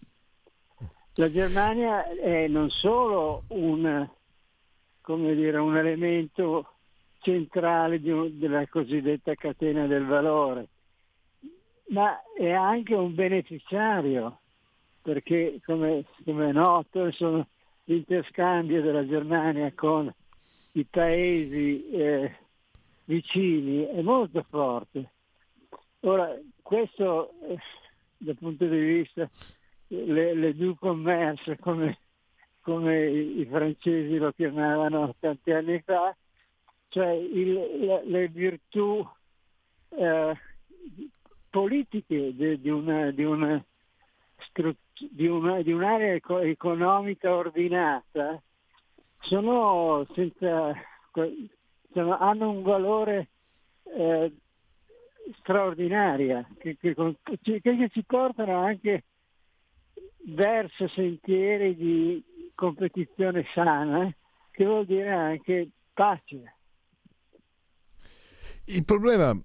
[1.15, 4.09] La Germania è non solo un,
[5.05, 6.75] dire, un elemento
[7.19, 10.69] centrale un, della cosiddetta catena del valore,
[11.89, 14.39] ma è anche un beneficiario,
[15.01, 17.45] perché come, come è noto insomma,
[17.85, 20.13] l'interscambio della Germania con
[20.73, 22.35] i paesi eh,
[23.05, 25.11] vicini è molto forte.
[26.01, 27.57] Ora, questo eh,
[28.17, 29.29] dal punto di vista
[29.87, 31.97] le, le commerce, come,
[32.61, 36.15] come i, i francesi lo chiamavano tanti anni fa,
[36.89, 39.05] cioè il, le, le, virtù
[39.89, 40.37] eh,
[41.49, 43.63] politiche di, di, una, di, una,
[45.11, 48.41] di, una, di un'area economica ordinata
[49.21, 50.73] sono senza,
[51.91, 53.29] sono, hanno un valore
[53.83, 54.31] eh,
[55.39, 56.95] straordinario che, che,
[57.43, 59.03] che, ci portano anche
[60.27, 62.23] verso sentieri di
[62.55, 64.13] competizione sana,
[64.51, 66.55] che vuol dire anche pace.
[68.65, 69.35] Il problema,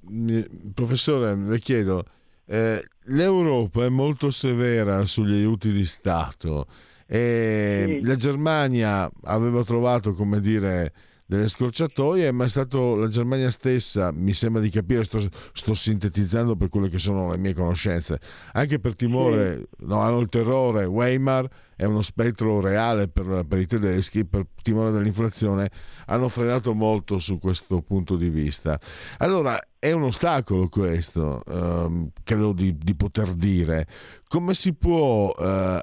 [0.75, 2.05] professore, le chiedo,
[2.47, 6.67] eh, l'Europa è molto severa sugli aiuti di Stato
[7.07, 8.07] e sì.
[8.07, 10.93] la Germania aveva trovato, come dire,
[11.27, 15.19] delle scorciatoie, ma è stato la Germania stessa, mi sembra di capire, sto,
[15.53, 18.21] sto sintetizzando per quelle che sono le mie conoscenze,
[18.53, 19.87] anche per timore, sì.
[19.87, 24.91] no, hanno il terrore, Weimar è uno spettro reale per, per, i tedeschi, per timore
[24.91, 25.71] dell'inflazione,
[26.07, 28.79] hanno frenato molto su questo punto di vista.
[29.19, 33.87] Allora è un ostacolo questo, ehm, credo di, di, poter dire.
[34.29, 35.35] Come si può...
[35.39, 35.83] Eh,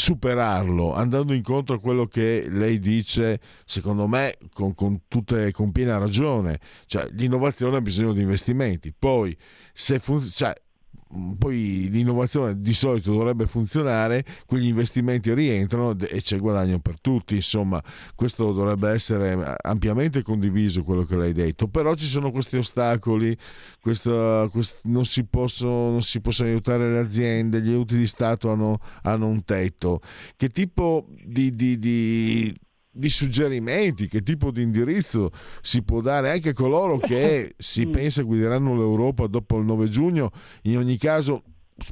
[0.00, 5.98] superarlo andando incontro a quello che lei dice secondo me con, con, tutte, con piena
[5.98, 6.58] ragione.
[6.86, 8.94] Cioè l'innovazione ha bisogno di investimenti.
[8.98, 9.36] Poi
[9.72, 10.62] se funziona cioè,
[11.38, 17.82] poi l'innovazione di solito dovrebbe funzionare, quegli investimenti rientrano e c'è guadagno per tutti, insomma
[18.14, 23.36] questo dovrebbe essere ampiamente condiviso quello che lei detto, però ci sono questi ostacoli,
[23.80, 28.50] questo, questo, non, si possono, non, si possono, aiutare le aziende, gli aiuti di Stato
[28.50, 30.00] hanno, hanno un tetto,
[30.36, 32.54] che tipo di, di, di
[33.00, 37.90] di suggerimenti, che tipo di indirizzo si può dare anche a coloro che si mm.
[37.90, 40.30] pensa guideranno l'Europa dopo il 9 giugno,
[40.62, 41.42] in ogni caso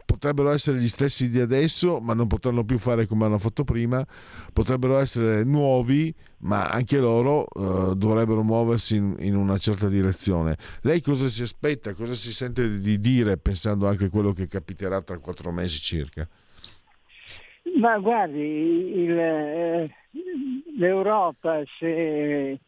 [0.05, 4.07] potrebbero essere gli stessi di adesso, ma non potranno più fare come hanno fatto prima,
[4.53, 10.57] potrebbero essere nuovi, ma anche loro uh, dovrebbero muoversi in, in, una certa direzione.
[10.83, 15.01] Lei cosa si aspetta, cosa si sente di dire pensando anche a quello che capiterà
[15.03, 16.29] tra quattro mesi circa?
[17.77, 18.41] Ma guardi,
[19.03, 19.95] il, eh,
[20.77, 22.59] l'Europa se eh,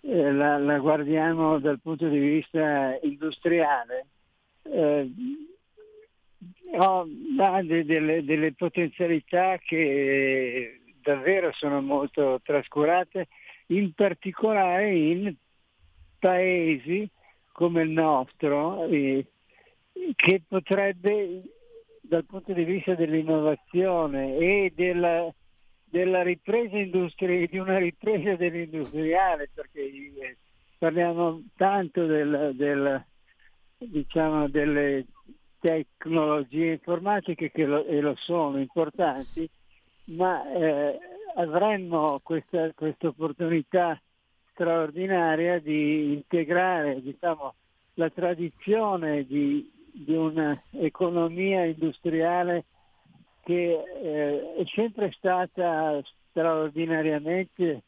[0.00, 4.06] la, la, guardiamo dal punto di vista industriale
[4.62, 5.10] eh,
[6.76, 13.28] ha delle, delle potenzialità che davvero sono molto trascurate,
[13.66, 15.34] in particolare in
[16.18, 17.08] paesi
[17.52, 19.26] come il nostro, eh,
[20.16, 21.42] che potrebbe
[22.12, 25.32] dal punto di vista dell'innovazione e della,
[25.82, 30.36] della ripresa industriale, di una ripresa dell'industriale, perché eh,
[30.76, 33.02] parliamo tanto del, del,
[33.78, 35.06] diciamo, delle
[35.58, 39.48] tecnologie informatiche che lo, e lo sono importanti,
[40.08, 40.98] ma eh,
[41.36, 43.98] avremmo questa, questa opportunità
[44.50, 47.54] straordinaria di integrare diciamo,
[47.94, 52.64] la tradizione di di un'economia industriale
[53.44, 57.82] che eh, è sempre stata straordinariamente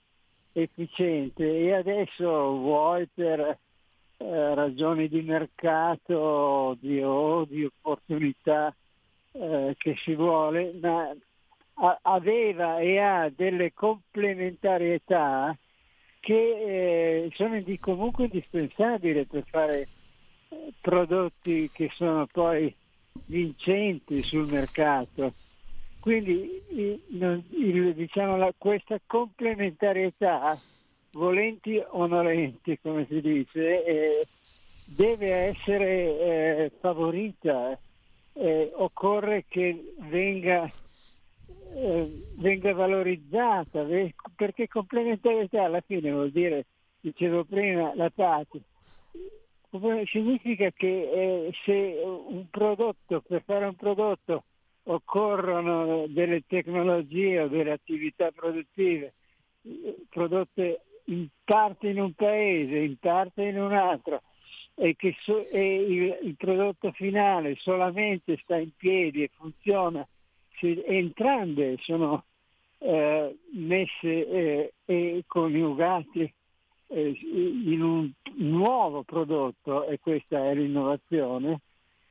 [0.52, 8.74] efficiente e adesso vuoi per eh, ragioni di mercato di, o di opportunità
[9.32, 11.10] eh, che si vuole, ma
[11.74, 15.56] a, aveva e ha delle complementarietà
[16.20, 19.88] che eh, sono di, comunque indispensabili per fare
[20.80, 22.74] prodotti che sono poi
[23.26, 25.34] vincenti sul mercato.
[26.00, 30.60] Quindi il, diciamo, la, questa complementarietà,
[31.12, 34.26] volenti o nolenti, come si dice, eh,
[34.84, 37.78] deve essere eh, favorita.
[38.36, 40.70] Eh, occorre che venga,
[41.74, 43.86] eh, venga valorizzata,
[44.34, 46.66] perché complementarietà alla fine vuol dire,
[47.00, 48.60] dicevo prima, la pace
[50.06, 54.44] significa che eh, se un prodotto, per fare un prodotto
[54.84, 59.14] occorrono delle tecnologie o delle attività produttive
[60.10, 64.22] prodotte in parte in un paese, in parte in un altro
[64.74, 70.06] e che so, e il, il, prodotto finale solamente sta in piedi e funziona,
[70.58, 72.24] se entrambe sono
[72.78, 76.32] eh, messe eh, e coniugate
[76.94, 81.60] eh, in un nuovo prodotto e questa è l'innovazione.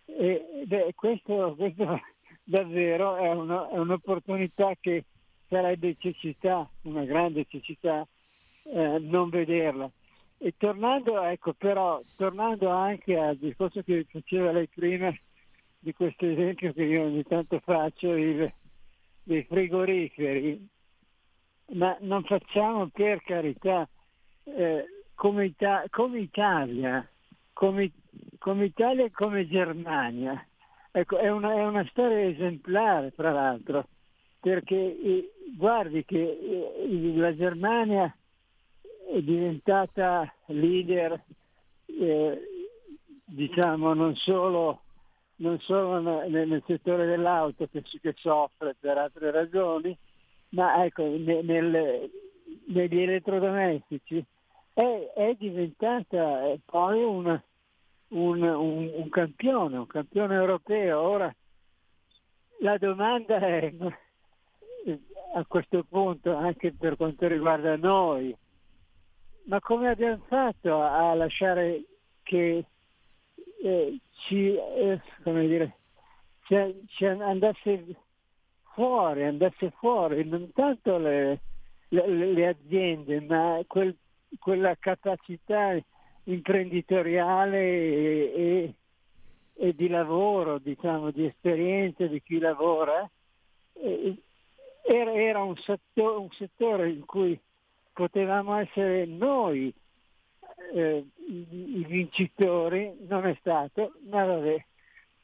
[0.06, 2.02] E, beh, questo, questo,
[2.44, 5.06] davvero è, una, è, un'opportunità che
[5.48, 8.06] sarebbe cecità, una grande cecità,
[8.64, 9.90] eh, non vederla.
[10.38, 15.16] E tornando, ecco, però, tornando anche al discorso che faceva lei prima,
[15.80, 18.52] di questo esempio che io ogni tanto faccio, il,
[19.24, 20.68] dei frigoriferi,
[21.74, 23.88] ma non facciamo per carità
[24.46, 24.86] eh,
[25.16, 27.08] come, Ita- come, Italia,
[27.54, 27.92] come,
[28.40, 30.46] come, Italia e come Germania.
[30.92, 33.88] Ecco, è una, è una storia esemplare, tra l'altro,
[34.40, 38.16] perché eh, guardi che eh, la Germania
[39.12, 41.24] è diventata leader,
[41.86, 42.42] eh,
[43.26, 44.82] diciamo, non solo,
[45.38, 49.98] non solo nel, nel, settore dell'auto che, che, soffre per altre ragioni,
[50.50, 52.12] ma ecco, nel, nel,
[52.68, 54.24] negli elettrodomestici
[54.74, 57.44] è, è diventata poi una,
[58.10, 61.00] un, un, un campione, un campione europeo.
[61.00, 61.34] Ora
[62.60, 63.74] la domanda è
[65.36, 68.36] a questo punto anche per quanto riguarda noi,
[69.46, 71.84] ma come abbiamo fatto a lasciare
[72.24, 72.66] che
[73.64, 75.78] eh, ci, eh, dire,
[76.44, 76.56] ci,
[76.88, 77.86] ci, andasse
[78.74, 81.42] fuori, andasse fuori non tanto le,
[81.90, 83.96] le, le aziende, ma quel,
[84.40, 85.78] quella capacità
[86.26, 88.74] imprenditoriale e, e,
[89.56, 93.10] e, di lavoro, diciamo, di esperienza di chi lavora,
[93.74, 97.40] era, era un, settore, un, settore, in cui
[97.92, 99.74] potevamo essere noi
[100.74, 104.66] eh, i vincitori, non è stato, ma vabbè,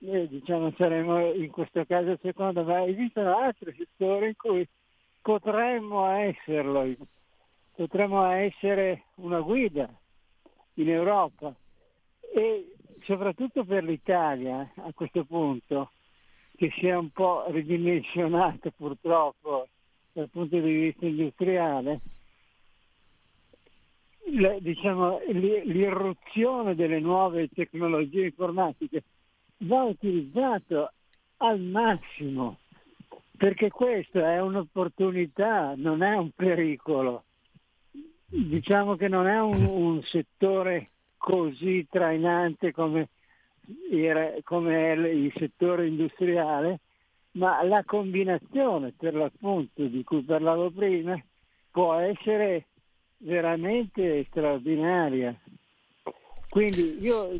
[0.01, 4.67] eh, diciamo saremo in questo caso secondo, ma esistono altri settori in cui
[5.21, 6.85] potremmo esserlo,
[7.79, 9.89] potremmo essere una guida
[10.73, 11.55] in Europa
[12.35, 12.73] e
[13.03, 15.91] soprattutto per l'Italia a questo punto
[16.57, 19.69] che si è un po' ridimensionata purtroppo
[20.11, 22.01] dal punto di vista industriale,
[24.31, 29.03] la, diciamo, l'irruzione delle nuove tecnologie informatiche
[29.59, 30.91] va utilizzato
[31.37, 32.57] al massimo
[33.37, 37.23] perché questa è un'opportunità, non è un pericolo.
[38.29, 43.09] Diciamo che non è un, un settore così trainante come,
[43.91, 46.79] era, come è il settore industriale,
[47.31, 51.21] ma la combinazione per l'appunto di cui parlavo prima
[51.71, 52.67] può essere
[53.17, 55.35] veramente straordinaria.
[56.49, 57.31] Quindi io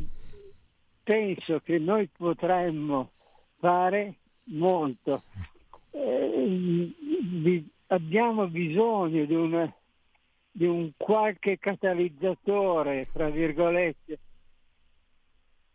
[1.04, 3.12] penso che noi potremmo
[3.60, 4.16] fare
[4.46, 5.24] molto
[5.92, 6.94] eh,
[7.88, 9.72] abbiamo bisogno di un,
[10.60, 14.20] di un qualche catalizzatore, fra virgolette,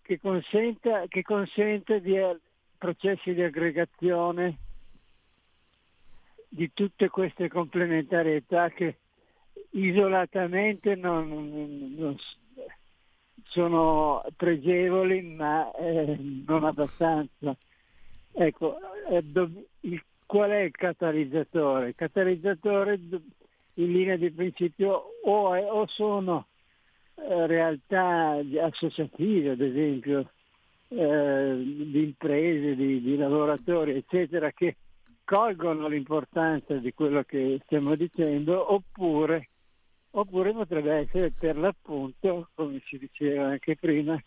[0.03, 2.39] che consenta, che consenta di eh,
[2.77, 4.59] processi di aggregazione
[6.51, 8.99] di tutte queste complementarietà che
[9.71, 12.19] isolatamente non, non
[13.45, 16.15] sono pregevoli ma eh,
[16.47, 17.57] non abbastanza.
[18.33, 18.77] Ecco,
[19.09, 19.25] eh,
[19.81, 21.89] il, qual è il catalizzatore?
[21.89, 23.01] Il catalizzatore
[23.75, 26.47] in linea di principio o, è, o sono
[27.17, 30.31] eh, realtà associative, ad esempio,
[30.89, 34.77] eh, di imprese, di, di lavoratori, eccetera, che
[35.25, 39.49] colgono l'importanza di quello che stiamo dicendo, oppure,
[40.11, 44.21] oppure potrebbe essere per l'appunto, come si diceva anche prima,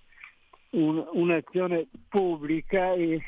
[0.71, 3.21] un, un'azione pubblica e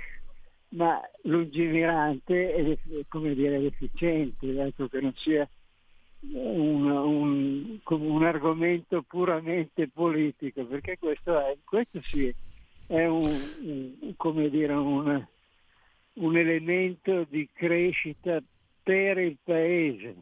[0.71, 5.49] ma lungimirante e come dire efficiente, ecco, che non sia
[6.21, 12.33] un, un, un, argomento puramente politico, perché questo, è, questo sì
[12.87, 15.25] è un, come dire, un,
[16.13, 18.41] un elemento di crescita
[18.83, 20.15] per il paese,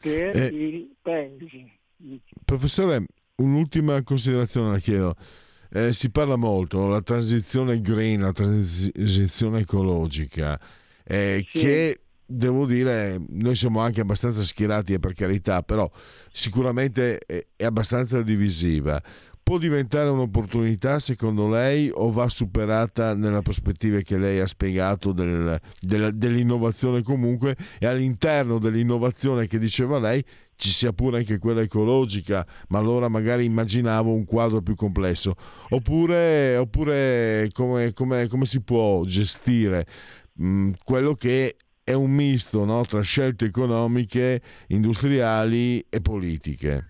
[0.00, 1.72] per eh, il paese.
[2.44, 3.06] Professore,
[3.36, 5.16] un'ultima considerazione la chiedo
[5.70, 10.58] eh, si parla molto della transizione green, la transizione ecologica,
[11.04, 11.58] eh, sì.
[11.58, 12.00] che
[12.30, 15.90] devo dire, noi siamo anche abbastanza schierati, eh, per carità, però
[16.30, 19.02] sicuramente è, abbastanza divisiva
[19.42, 25.58] può diventare un'opportunità secondo lei o va superata nella prospettiva che lei ha spiegato del,
[25.80, 30.22] del, dell'innovazione comunque e all'interno dell'innovazione che diceva lei
[30.54, 35.34] ci sia pure anche quella ecologica, ma allora magari immaginavo un quadro più complesso.
[35.70, 39.86] Oppure, oppure come, come, come, si può gestire
[40.84, 41.56] quello che
[41.88, 42.84] è un misto no?
[42.84, 46.84] tra scelte economiche, industriali e politiche?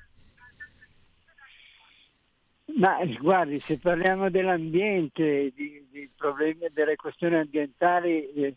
[2.79, 8.57] Ma guardi, se parliamo dell'ambiente, di, di problemi, delle questioni ambientali, eh,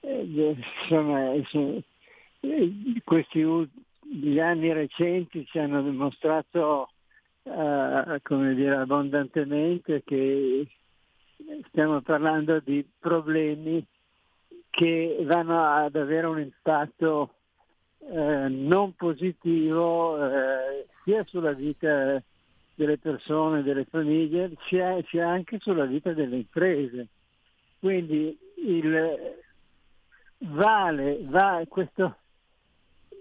[0.00, 1.82] eh, insomma, eh,
[3.02, 3.70] questi
[4.02, 6.90] gli anni recenti ci hanno dimostrato,
[7.44, 10.66] eh, come dire, abbondantemente che
[11.68, 13.82] stiamo parlando di problemi
[14.70, 17.34] che vanno ad avere un impatto
[17.98, 22.22] eh, non positivo eh, sia sulla vita
[22.74, 27.08] delle persone, delle famiglie, sia, sia anche sulla vita delle imprese.
[27.78, 29.36] Quindi il,
[30.38, 32.16] vale, vale questo,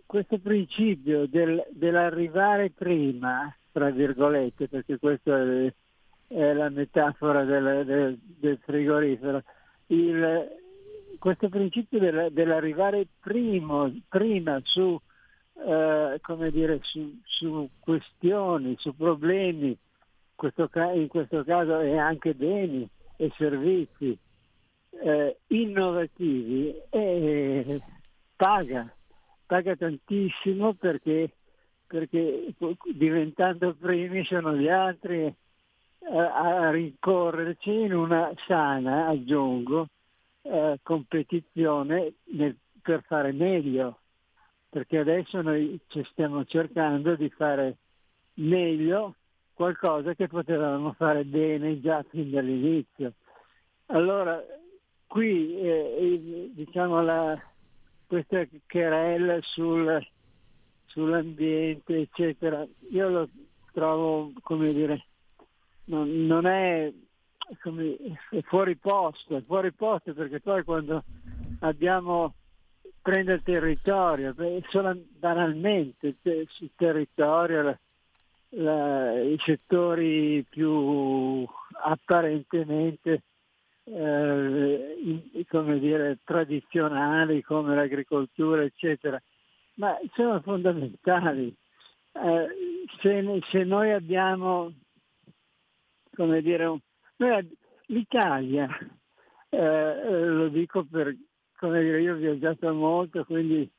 [0.06, 5.74] questo, principio del, dell'arrivare prima, tra virgolette, perché questa è,
[6.28, 9.44] è, la metafora del, del, del frigorifero,
[9.88, 10.58] il,
[11.20, 15.00] questo principio del, dell'arrivare primo, prima su
[15.66, 16.20] eh,
[16.52, 19.78] dire, su, su, questioni, su problemi
[20.36, 24.18] questo, in questo caso e anche beni e servizi
[25.04, 27.82] eh, innovativi, eh,
[28.36, 28.92] paga,
[29.46, 31.32] paga tantissimo perché,
[31.86, 32.54] perché
[32.94, 39.88] diventando primi sono gli altri eh, a rincorrerci in una sana, aggiungo,
[40.50, 44.00] eh, competizione nel, per fare meglio,
[44.70, 47.78] perché adesso noi ci stiamo cercando di fare
[48.36, 49.16] meglio
[49.54, 53.14] qualcosa che potevamo fare bene già fin dall'inizio.
[53.88, 54.42] Allora,
[55.06, 57.38] qui eh, diciamo la,
[58.08, 60.02] questa querela sul,
[60.86, 63.30] sull'ambiente, eccetera, io lo
[63.74, 65.06] trovo, come dire,
[65.86, 66.92] non, non è,
[67.62, 67.98] come,
[68.30, 71.04] è fuori posto, è fuori posto perché poi quando
[71.60, 72.34] abbiamo
[73.02, 74.36] prende il territorio,
[74.70, 76.16] solo banalmente
[76.48, 77.80] sul territorio la,
[78.50, 81.48] la, i settori più
[81.82, 83.24] apparentemente
[83.86, 89.22] eh, in, come dire, tradizionali come l'agricoltura, eccetera,
[89.76, 91.56] ma sono fondamentali.
[92.12, 92.48] Eh,
[93.02, 94.74] se, se, noi abbiamo,
[96.16, 96.80] come dire, un,
[97.88, 98.68] l'Italia,
[99.50, 101.16] eh, lo dico per,
[101.58, 103.70] come dire, io ho viaggiato molto, quindi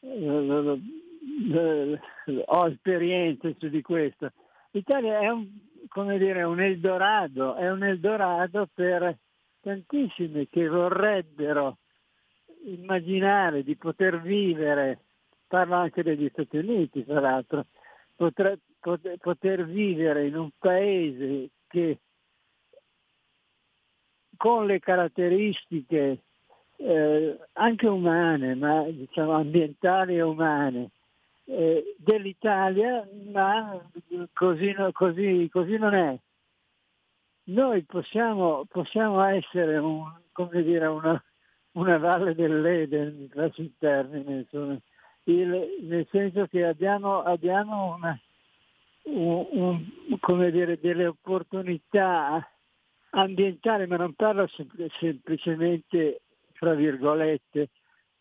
[0.00, 2.00] eh,
[2.44, 4.32] ho esperienze su di questo.
[4.70, 5.48] L'Italia è un,
[5.88, 9.16] come dire, un Eldorado, è un Eldorado per
[9.60, 11.78] tantissime che vorrebbero
[12.66, 15.00] immaginare di poter vivere,
[15.46, 17.66] parlo anche degli Stati Uniti tra l'altro,
[18.14, 18.58] poter,
[19.18, 21.98] poter vivere in un paese che
[24.36, 26.20] con le caratteristiche
[26.78, 30.90] eh, anche umane, ma diciamo ambientali e umane,
[31.46, 33.80] eh, dell'Italia, ma
[34.32, 36.18] così, così, così non è.
[37.44, 40.04] Noi possiamo, possiamo essere un,
[40.50, 41.22] dire, una,
[41.72, 44.76] una, valle dell'Eden, passo il termine, insomma,
[45.24, 48.18] il, nel senso che abbiamo, abbiamo una,
[49.04, 49.46] un,
[50.20, 52.46] un, dire, delle opportunità
[53.22, 57.70] ambientali, ma non parlo sem- semplicemente, fra virgolette,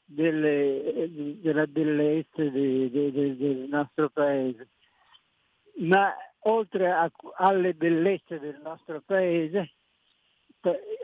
[0.05, 1.09] delle,
[1.41, 4.69] della bellezza de, de, de, del nostro paese,
[5.77, 9.71] ma oltre a, alle bellezze del nostro paese,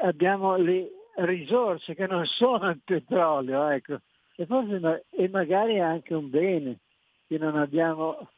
[0.02, 4.00] abbiamo le risorse che non sono il petrolio, ecco,
[4.36, 6.80] e, forse, e magari anche un bene
[7.28, 8.30] che non abbiamo,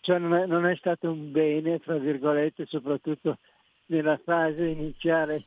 [0.00, 3.38] cioè non è, non è stato un bene, tra virgolette, soprattutto
[3.86, 5.44] nella fase iniziale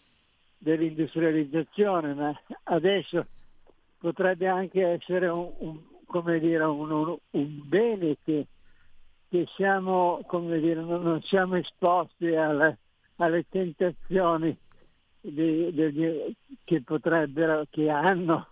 [0.57, 3.25] dell'industrializzazione, ma adesso
[3.99, 8.47] potrebbe anche essere un, un, dire, un, un bene che
[9.35, 12.77] che siamo, dire, non siamo esposti alle,
[13.17, 14.57] alle tentazioni
[15.19, 18.47] di, di, che potrebbero, che hanno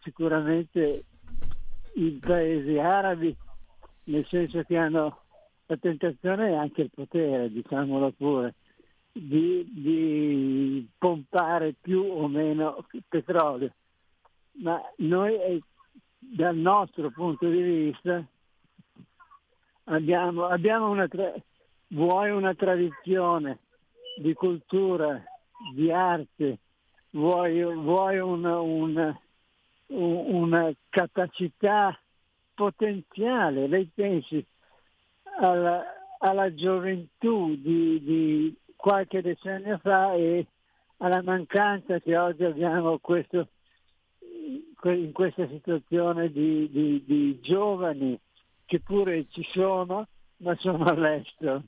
[0.00, 1.04] sicuramente
[1.94, 3.34] i paesi arabi,
[4.04, 5.22] nel senso che hanno
[5.66, 8.54] la tentazione e anche il potere, diciamolo pure,
[9.18, 13.72] di, di pompare più o meno petrolio.
[14.60, 15.62] Ma noi,
[16.18, 18.24] dal nostro punto di vista,
[19.84, 21.34] abbiamo, abbiamo una, tra-
[21.88, 23.58] vuoi una tradizione
[24.20, 25.22] di cultura,
[25.74, 26.58] di arte,
[27.10, 29.20] vuoi, vuoi una, una,
[29.86, 31.98] una, capacità
[32.54, 34.44] potenziale, lei pensi
[35.40, 35.84] alla,
[36.18, 40.46] alla gioventù di, di, qualche decennio fa e
[40.98, 43.48] alla mancanza che oggi abbiamo questo,
[44.84, 48.18] in questa situazione di, di, di giovani
[48.64, 50.06] che pure ci sono,
[50.38, 51.64] ma sono all'estero.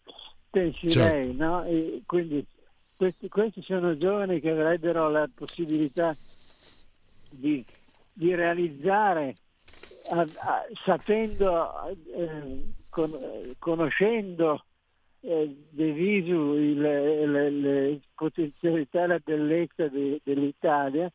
[0.51, 1.13] Pensi certo.
[1.13, 1.65] lei, no?
[1.65, 2.47] E quindi
[2.95, 6.15] questi, questi, sono giovani che avrebbero la possibilità
[7.29, 7.65] di,
[8.13, 9.35] di realizzare,
[10.11, 13.19] a, a, sapendo, eh, con,
[13.59, 14.65] conoscendo
[15.21, 21.11] eh, de visu le, le, le, potenzialità e la bellezza de, dell'Italia,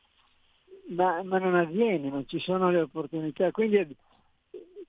[0.89, 3.51] ma, ma, non avviene, non ci sono le opportunità.
[3.51, 3.95] Quindi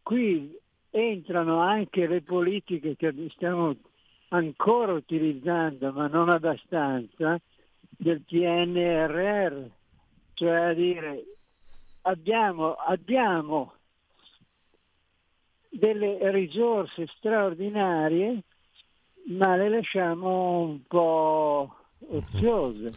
[0.03, 0.55] qui
[0.91, 3.75] entrano anche le politiche che stiamo
[4.29, 7.41] ancora utilizzando, ma non abbastanza,
[7.89, 9.65] del PNRR,
[10.35, 11.25] cioè a dire
[12.03, 13.73] abbiamo, abbiamo
[15.69, 18.43] delle risorse straordinarie,
[19.29, 21.75] ma le lasciamo un po'
[22.11, 22.93] oziose.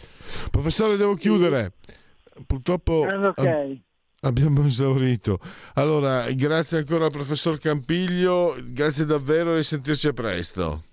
[0.52, 1.74] Professore, devo chiudere.
[2.46, 3.06] Purtroppo...
[3.08, 3.82] Okay.
[4.22, 5.40] Abbiamo esaurito.
[5.76, 10.84] Allora, grazie ancora al professor Campiglio, grazie davvero e sentirci presto.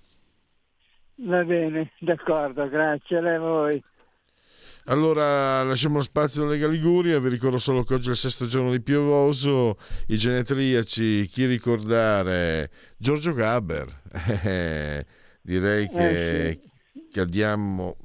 [1.16, 3.82] Va bene, d'accordo, grazie a voi.
[4.88, 8.46] Allora lasciamo lo spazio alla Lega Liguria, vi ricordo solo che oggi è il sesto
[8.46, 12.70] giorno di piovoso, i genetriaci, chi ricordare?
[12.96, 14.02] Giorgio Gaber,
[14.44, 15.04] eh,
[15.46, 16.60] direi che, eh
[16.92, 17.08] sì.
[17.12, 17.96] che andiamo...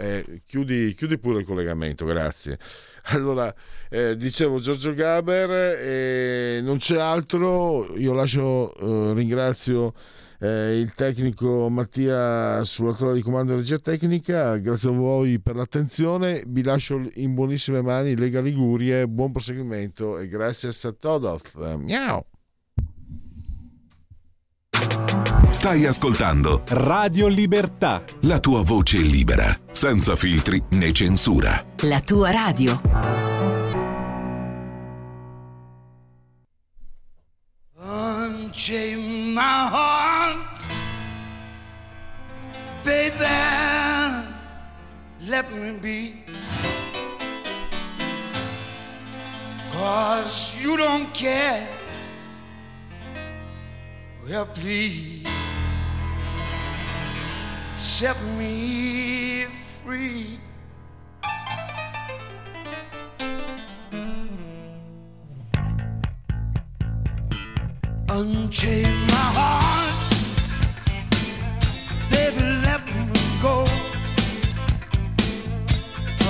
[0.00, 2.58] Eh, chiudi, chiudi, pure il collegamento, grazie.
[3.10, 3.52] Allora,
[3.88, 9.94] eh, dicevo Giorgio Gaber, eh, non c'è altro, io lascio, eh, ringrazio
[10.40, 14.56] eh, il tecnico Mattia sulla torre di comando di regia tecnica.
[14.58, 16.42] Grazie a voi per l'attenzione.
[16.46, 19.08] Vi lascio in buonissime mani Lega Ligurie.
[19.08, 21.42] Buon proseguimento e grazie a todos.
[21.54, 22.24] Miau.
[25.50, 28.02] Stai ascoltando Radio Libertà.
[28.20, 31.64] La tua voce libera, senza filtri né censura.
[31.80, 32.80] La tua radio.
[37.76, 40.60] Unchain my heart,
[42.84, 43.24] baby.
[45.26, 46.24] Let me be.
[49.72, 51.66] Cause you don't care.
[54.26, 55.37] Well, please
[57.98, 59.46] set me
[59.82, 60.38] free.
[68.08, 69.96] Unchain my heart,
[72.08, 73.66] baby, let me go.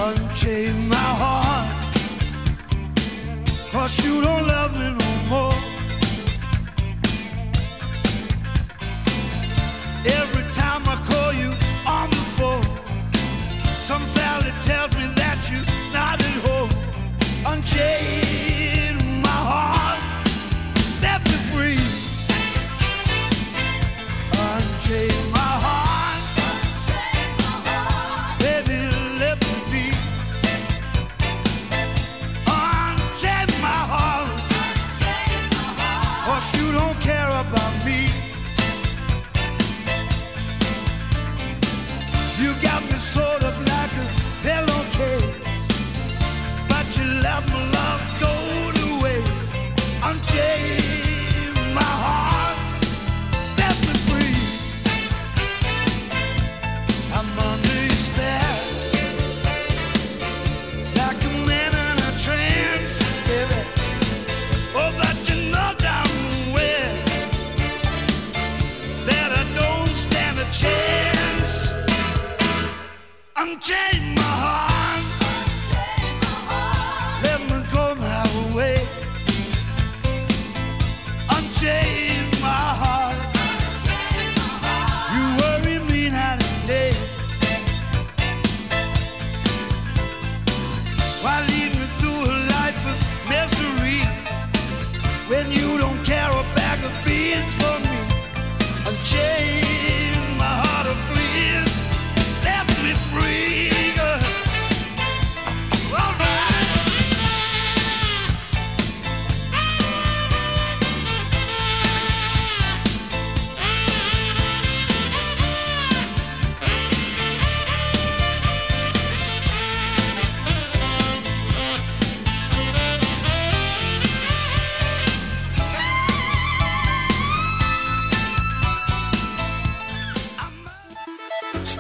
[0.07, 1.69] Unchain my heart,
[3.73, 4.98] cause you don't love me